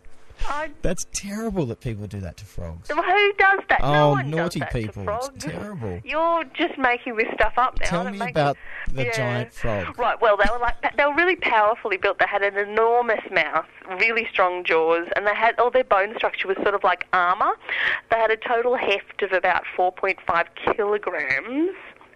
I, 0.48 0.70
That's 0.82 1.06
terrible 1.14 1.66
that 1.68 1.80
people 1.82 2.08
do 2.08 2.20
that 2.22 2.38
to 2.38 2.46
frogs. 2.46 2.90
Well, 2.90 3.04
who 3.04 3.34
does 3.38 3.60
that? 3.70 3.82
no 3.82 3.88
Oh, 3.94 4.10
one 4.12 4.30
naughty 4.30 4.60
does 4.60 4.70
that 4.72 4.82
people. 4.82 5.06
To 5.06 5.32
It's 5.36 5.46
terrible. 5.46 6.00
You're 6.04 6.44
just 6.46 6.78
making 6.78 7.18
this 7.18 7.28
stuff 7.34 7.54
up 7.58 7.78
now. 7.80 7.86
Tell 7.86 8.10
me 8.10 8.20
about 8.30 8.56
it- 8.88 8.96
the 8.96 9.06
Yeah. 9.06 9.12
giant 9.12 9.54
frog. 9.54 9.98
Right. 10.00 10.20
Well, 10.22 10.38
they 10.38 10.50
were 10.52 10.60
like 10.60 10.76
they 10.96 11.06
were 11.06 11.14
really 11.16 11.36
powerfully 11.36 11.98
built. 11.98 12.20
They 12.20 12.26
had 12.28 12.42
an 12.44 12.58
enormous 12.58 13.22
mouth, 13.32 13.66
really 14.00 14.26
strong 14.32 14.64
jaws, 14.64 15.08
and 15.16 15.28
they 15.28 15.36
had 15.36 15.60
all 15.60 15.70
their 15.72 15.84
bone 15.84 16.16
structure 16.16 16.48
was 16.48 16.58
sort 16.58 16.74
of 16.76 16.84
like 16.84 17.08
armor. 17.14 17.52
They 18.12 18.18
had 18.18 18.32
a 18.32 18.38
total 18.38 18.76
heft 18.76 19.22
of 19.22 19.32
about 19.34 19.64
4.5 19.78 20.48
kilograms. 20.56 21.72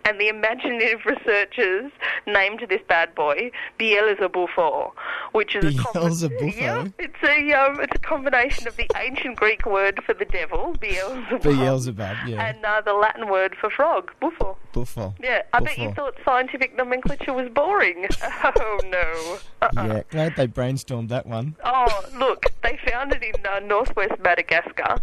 And 0.05 0.19
the 0.19 0.27
imaginative 0.27 1.05
researchers 1.05 1.91
named 2.27 2.65
this 2.69 2.81
bad 2.87 3.15
boy 3.15 3.51
Beelzebufo, 3.79 4.91
which 5.31 5.55
is 5.55 5.75
a 5.75 5.81
com- 5.81 6.11
Yeah, 6.41 6.87
it's 6.99 7.23
a 7.23 7.53
um, 7.53 7.79
it's 7.79 7.95
a 7.95 7.99
combination 7.99 8.67
of 8.67 8.75
the 8.75 8.87
ancient 8.97 9.37
Greek 9.37 9.65
word 9.65 10.01
for 10.05 10.13
the 10.13 10.25
devil, 10.25 10.75
Beelzebub, 10.79 11.41
Beelzebub, 11.41 12.17
yeah. 12.27 12.45
and 12.45 12.63
uh, 12.65 12.81
the 12.81 12.93
Latin 12.93 13.29
word 13.29 13.55
for 13.59 13.69
frog, 13.69 14.11
bufo. 14.19 14.57
Buffalo. 14.73 15.13
Yeah, 15.21 15.43
I 15.53 15.59
bet 15.59 15.77
you 15.77 15.93
thought 15.93 16.15
scientific 16.25 16.75
nomenclature 16.75 17.33
was 17.33 17.49
boring. 17.49 18.07
Oh 18.55 18.79
no. 18.85 19.37
Uh-uh. 19.61 19.87
Yeah, 19.87 20.01
glad 20.09 20.35
they 20.35 20.47
brainstormed 20.47 21.09
that 21.09 21.25
one. 21.25 21.55
Oh, 21.63 22.05
look, 22.17 22.45
they 22.61 22.79
found 22.87 23.13
it 23.13 23.23
in 23.23 23.45
uh, 23.45 23.59
northwest 23.59 24.19
Madagascar, 24.21 24.99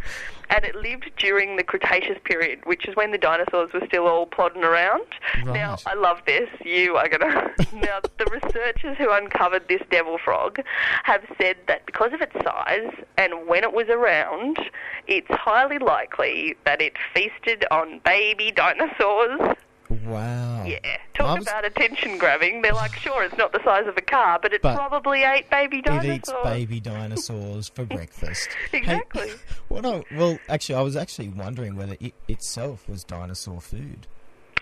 and 0.51 0.65
it 0.65 0.75
lived 0.75 1.11
during 1.17 1.57
the 1.57 1.63
Cretaceous 1.63 2.19
period, 2.25 2.61
which 2.65 2.87
is 2.87 2.97
when 2.97 3.13
the 3.13 3.19
dinosaurs 3.19 3.73
were 3.73 3.87
still 3.87 4.07
all 4.07 4.27
plodding 4.27 4.65
around. 4.65 5.07
Now, 5.45 5.79
I 5.87 5.95
love 5.95 6.19
this. 6.27 6.49
You 6.65 6.97
are 6.97 7.09
gonna. 7.09 7.53
now, 7.73 8.01
the 8.19 8.27
researchers 8.27 8.97
who 8.99 9.11
uncovered 9.11 9.69
this 9.69 9.83
devil 9.91 10.19
frog 10.19 10.61
have 11.05 11.23
said 11.41 11.57
that 11.69 11.87
because 11.87 12.13
of 12.13 12.21
its 12.21 12.35
size 12.45 12.93
and 13.17 13.47
when 13.47 13.63
it 13.63 13.73
was 13.73 13.89
around, 13.89 14.59
it's 15.07 15.31
highly 15.31 15.79
likely 15.79 16.57
that 16.65 16.83
it 16.83 16.95
feasted 17.15 17.65
on 17.71 18.01
baby 18.05 18.51
dinosaurs. 18.51 19.57
Wow. 19.91 20.65
Yeah, 20.67 20.79
talk 21.15 21.39
was- 21.39 21.49
about 21.49 21.65
attention 21.65 22.17
grabbing. 22.19 22.63
They're 22.63 22.73
like, 22.73 22.95
sure, 22.95 23.25
it's 23.25 23.37
not 23.37 23.53
the 23.53 23.63
size 23.65 23.87
of 23.89 23.97
a 23.97 24.01
car, 24.01 24.39
but 24.41 24.53
it 24.53 24.63
But 24.63 24.77
probably 24.77 25.25
ate 25.25 25.51
baby 25.51 25.83
dinosaurs. 25.83 26.05
It 26.09 26.15
eats 26.17 26.33
baby 26.45 26.81
dinosaurs 26.81 27.69
for 27.69 27.85
breakfast. 27.85 28.49
Exactly. 28.73 29.29
Hey, 29.29 29.35
what 29.69 29.85
I, 29.85 30.05
well, 30.17 30.39
actually, 30.49 30.77
I 30.77 30.83
was 30.83 30.97
actually 30.97 31.29
wondering 31.29 31.75
whether 31.77 31.97
it 32.01 32.15
itself 32.29 32.89
was 32.89 33.03
dinosaur 33.05 33.61
food. 33.61 34.07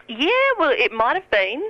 Yeah, 0.09 0.31
well, 0.59 0.71
it 0.71 0.93
might 0.93 1.15
have 1.17 1.31
been. 1.31 1.63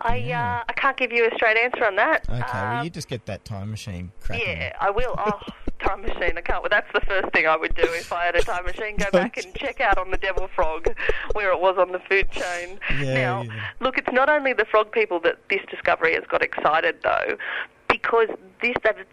I 0.00 0.30
uh, 0.32 0.64
I 0.68 0.72
can't 0.74 0.96
give 0.96 1.12
you 1.12 1.26
a 1.28 1.34
straight 1.34 1.56
answer 1.56 1.84
on 1.84 1.96
that. 1.96 2.28
Okay, 2.28 2.40
well, 2.52 2.78
Um, 2.78 2.84
you 2.84 2.90
just 2.90 3.08
get 3.08 3.26
that 3.26 3.44
time 3.44 3.70
machine 3.70 4.12
cracking. 4.20 4.46
yeah, 4.48 4.72
I 4.80 4.90
will. 4.90 5.14
Oh, 5.26 5.40
time 5.78 6.02
machine! 6.02 6.36
I 6.36 6.40
can't. 6.40 6.62
Well, 6.62 6.70
that's 6.70 6.90
the 6.92 7.00
first 7.00 7.32
thing 7.32 7.46
I 7.46 7.56
would 7.56 7.74
do 7.74 7.82
if 7.82 8.12
I 8.12 8.26
had 8.26 8.36
a 8.36 8.42
time 8.42 8.64
machine. 8.64 8.96
Go 8.96 9.10
back 9.10 9.36
and 9.36 9.54
check 9.56 9.80
out 9.80 9.98
on 9.98 10.10
the 10.10 10.16
devil 10.16 10.48
frog 10.54 10.94
where 11.32 11.50
it 11.52 11.60
was 11.60 11.76
on 11.78 11.92
the 11.92 11.98
food 12.00 12.30
chain. 12.30 12.78
Yeah, 12.98 13.14
now, 13.14 13.42
yeah. 13.42 13.64
look, 13.80 13.98
it's 13.98 14.12
not 14.12 14.28
only 14.28 14.52
the 14.52 14.64
frog 14.64 14.92
people 14.92 15.20
that 15.20 15.38
this 15.48 15.60
discovery 15.70 16.14
has 16.14 16.24
got 16.28 16.42
excited 16.42 16.96
though, 17.02 17.36
because 17.88 18.28
this 18.62 18.76
they've, 18.82 19.04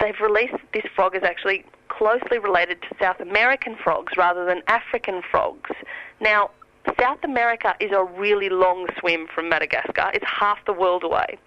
they've 0.00 0.20
released 0.20 0.54
this 0.72 0.84
frog 0.94 1.14
is 1.16 1.22
actually 1.22 1.64
closely 1.88 2.38
related 2.38 2.82
to 2.82 2.88
South 3.00 3.20
American 3.20 3.76
frogs 3.76 4.14
rather 4.16 4.44
than 4.44 4.62
African 4.68 5.22
frogs. 5.30 5.70
Now. 6.20 6.50
South 7.00 7.24
America 7.24 7.74
is 7.80 7.92
a 7.92 8.04
really 8.04 8.50
long 8.50 8.86
swim 9.00 9.26
from 9.34 9.48
Madagascar. 9.48 10.10
It's 10.12 10.26
half 10.26 10.58
the 10.66 10.74
world 10.74 11.02
away. 11.02 11.38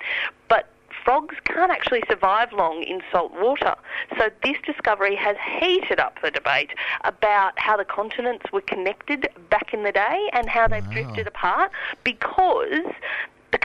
But 0.49 0.67
frogs 1.07 1.37
can't 1.45 1.71
actually 1.71 2.03
survive 2.09 2.51
long 2.51 2.83
in 2.83 3.01
salt 3.13 3.31
water. 3.31 3.75
So 4.19 4.29
this 4.43 4.57
discovery 4.65 5.15
has 5.15 5.37
heated 5.57 6.01
up 6.01 6.17
the 6.21 6.31
debate 6.31 6.71
about 7.05 7.53
how 7.55 7.77
the 7.77 7.85
continents 7.85 8.51
were 8.51 8.59
connected 8.59 9.29
back 9.49 9.73
in 9.73 9.83
the 9.83 9.93
day 9.93 10.29
and 10.33 10.49
how 10.49 10.67
they've 10.67 10.89
drifted 10.89 11.25
apart 11.25 11.71
because 12.03 12.91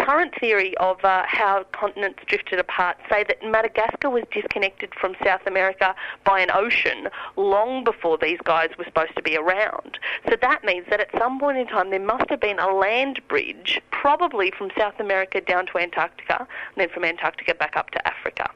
current 0.04 0.34
theory 0.40 0.76
of 0.78 1.04
uh, 1.04 1.24
how 1.26 1.64
continents 1.72 2.20
drifted 2.26 2.58
apart 2.58 2.96
say 3.08 3.24
that 3.24 3.42
Madagascar 3.44 4.10
was 4.10 4.24
disconnected 4.32 4.92
from 5.00 5.14
South 5.24 5.46
America 5.46 5.94
by 6.24 6.40
an 6.40 6.50
ocean 6.52 7.08
long 7.36 7.84
before 7.84 8.18
these 8.18 8.38
guys 8.44 8.70
were 8.76 8.84
supposed 8.84 9.14
to 9.16 9.22
be 9.22 9.36
around. 9.36 9.98
So 10.28 10.36
that 10.40 10.64
means 10.64 10.86
that 10.90 11.00
at 11.00 11.08
some 11.18 11.38
point 11.38 11.58
in 11.58 11.66
time 11.66 11.90
there 11.90 12.00
must 12.00 12.28
have 12.30 12.40
been 12.40 12.58
a 12.58 12.74
land 12.74 13.20
bridge, 13.28 13.80
probably 13.90 14.50
from 14.50 14.70
South 14.76 14.98
America 14.98 15.40
down 15.40 15.66
to 15.66 15.78
Antarctica, 15.78 16.38
and 16.40 16.76
then 16.76 16.88
from 16.88 17.04
Antarctica 17.04 17.54
back 17.54 17.76
up 17.76 17.90
to 17.90 18.08
Africa. 18.08 18.50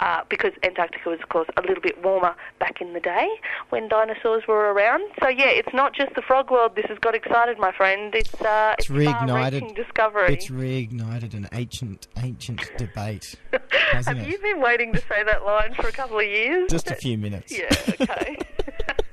Uh, 0.00 0.22
because 0.28 0.50
Antarctica 0.64 1.08
was, 1.08 1.20
of 1.22 1.28
course, 1.28 1.48
a 1.56 1.60
little 1.60 1.80
bit 1.80 2.02
warmer 2.02 2.34
back 2.58 2.80
in 2.80 2.94
the 2.94 3.00
day 3.00 3.28
when 3.70 3.86
dinosaurs 3.88 4.42
were 4.48 4.72
around. 4.72 5.02
So 5.22 5.28
yeah, 5.28 5.46
it's 5.50 5.72
not 5.72 5.94
just 5.94 6.14
the 6.16 6.22
frog 6.22 6.50
world. 6.50 6.74
This 6.74 6.86
has 6.88 6.98
got 6.98 7.14
excited, 7.14 7.58
my 7.58 7.70
friend. 7.70 8.12
It's 8.12 8.34
uh, 8.40 8.74
It's 8.78 8.90
it's 8.90 8.90
reignited. 8.90 9.76
discovery. 9.76 10.34
It's 10.34 10.50
reignited 10.50 11.34
an 11.34 11.48
ancient, 11.52 12.08
ancient 12.18 12.60
debate. 12.76 13.36
Have 13.92 14.18
it? 14.18 14.26
you 14.26 14.38
been 14.38 14.60
waiting 14.60 14.92
to 14.94 14.98
say 15.00 15.22
that 15.24 15.44
line 15.44 15.74
for 15.74 15.86
a 15.86 15.92
couple 15.92 16.18
of 16.18 16.26
years? 16.26 16.68
Just 16.70 16.90
a 16.90 16.96
few 16.96 17.16
minutes. 17.16 17.56
Yeah. 17.56 17.68
Okay. 18.00 18.36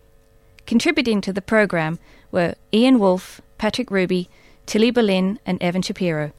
Contributing 0.67 1.21
to 1.21 1.33
the 1.33 1.43
program 1.43 1.99
were 2.31 2.55
Ian 2.73 3.01
Wolfe, 3.01 3.41
Patrick 3.59 3.91
Ruby, 3.91 4.31
Tilly 4.71 4.93
Berlin, 4.93 5.41
and 5.45 5.61
Evan 5.61 5.83
Shapiro. 5.83 6.31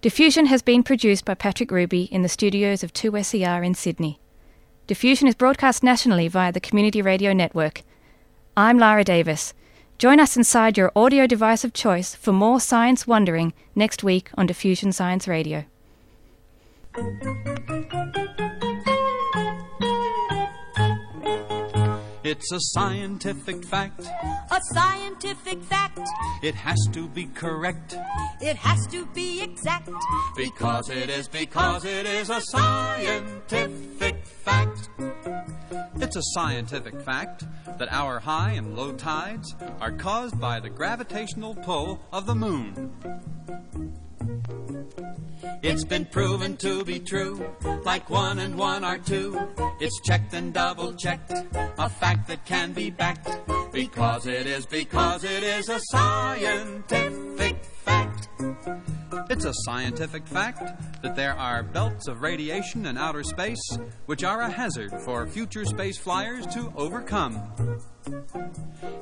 Diffusion 0.00 0.46
has 0.46 0.62
been 0.62 0.82
produced 0.82 1.26
by 1.26 1.34
Patrick 1.34 1.70
Ruby 1.70 2.04
in 2.04 2.22
the 2.22 2.28
studios 2.30 2.82
of 2.82 2.94
2SER 2.94 3.62
in 3.62 3.74
Sydney. 3.74 4.18
Diffusion 4.86 5.28
is 5.28 5.34
broadcast 5.34 5.82
nationally 5.82 6.26
via 6.26 6.52
the 6.52 6.58
Community 6.58 7.02
Radio 7.02 7.34
Network. 7.34 7.82
I'm 8.56 8.78
Lara 8.78 9.04
Davis. 9.04 9.52
Join 9.98 10.20
us 10.20 10.38
inside 10.38 10.78
your 10.78 10.90
audio 10.96 11.26
device 11.26 11.64
of 11.64 11.74
choice 11.74 12.14
for 12.14 12.32
more 12.32 12.60
science 12.60 13.06
wondering 13.06 13.52
next 13.74 14.02
week 14.02 14.30
on 14.38 14.46
Diffusion 14.46 14.90
Science 14.90 15.28
Radio. 15.28 15.66
It's 22.34 22.50
a 22.50 22.58
scientific 22.58 23.64
fact. 23.64 24.00
A 24.50 24.60
scientific 24.72 25.62
fact. 25.62 26.00
It 26.42 26.56
has 26.56 26.76
to 26.90 27.06
be 27.06 27.26
correct. 27.26 27.96
It 28.40 28.56
has 28.56 28.88
to 28.88 29.06
be 29.14 29.40
exact. 29.40 29.88
Because 30.36 30.90
it 30.90 31.10
is, 31.10 31.28
because 31.28 31.84
it 31.84 32.06
is 32.06 32.30
a 32.30 32.40
scientific 32.40 34.26
fact. 34.26 34.90
It's 36.00 36.16
a 36.16 36.22
scientific 36.34 37.00
fact 37.02 37.44
that 37.78 37.92
our 37.92 38.18
high 38.18 38.50
and 38.50 38.76
low 38.76 38.90
tides 38.94 39.54
are 39.80 39.92
caused 39.92 40.40
by 40.40 40.58
the 40.58 40.70
gravitational 40.70 41.54
pull 41.54 42.00
of 42.12 42.26
the 42.26 42.34
moon. 42.34 42.90
It's 45.62 45.84
been 45.84 46.04
proven 46.04 46.56
to 46.58 46.84
be 46.84 47.00
true, 47.00 47.44
like 47.84 48.10
one 48.10 48.38
and 48.38 48.56
one 48.56 48.84
are 48.84 48.98
two. 48.98 49.38
It's 49.80 50.00
checked 50.02 50.34
and 50.34 50.52
double 50.52 50.92
checked, 50.94 51.32
a 51.78 51.88
fact 51.88 52.28
that 52.28 52.44
can 52.44 52.72
be 52.72 52.90
backed. 52.90 53.30
Because 53.72 54.26
it 54.26 54.46
is, 54.46 54.66
because 54.66 55.24
it 55.24 55.42
is 55.42 55.68
a 55.68 55.80
scientific 55.90 57.64
fact. 57.64 58.28
It's 59.30 59.44
a 59.44 59.54
scientific 59.64 60.26
fact 60.26 61.02
that 61.02 61.16
there 61.16 61.34
are 61.34 61.62
belts 61.62 62.08
of 62.08 62.22
radiation 62.22 62.86
in 62.86 62.96
outer 62.96 63.22
space 63.22 63.78
which 64.06 64.22
are 64.22 64.42
a 64.42 64.50
hazard 64.50 64.92
for 65.04 65.26
future 65.26 65.64
space 65.64 65.98
flyers 65.98 66.46
to 66.54 66.72
overcome. 66.76 67.42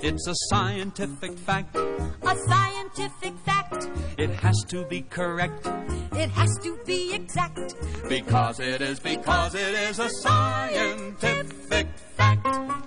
It's 0.04 0.26
a 0.26 0.34
scientific 0.50 1.38
fact. 1.38 1.76
A 1.76 2.36
scientific 2.48 3.38
fact. 3.46 3.88
It 4.18 4.30
has 4.30 4.64
to 4.66 4.84
be 4.86 5.02
correct. 5.02 5.64
It 6.12 6.28
has 6.30 6.58
to 6.64 6.76
be 6.84 7.14
exact. 7.14 7.76
Because 8.08 8.58
it 8.58 8.80
is, 8.80 8.98
because 8.98 9.54
it 9.54 9.74
is 9.74 10.00
a 10.00 10.08
scientific 10.08 11.86
fact. 12.16 12.81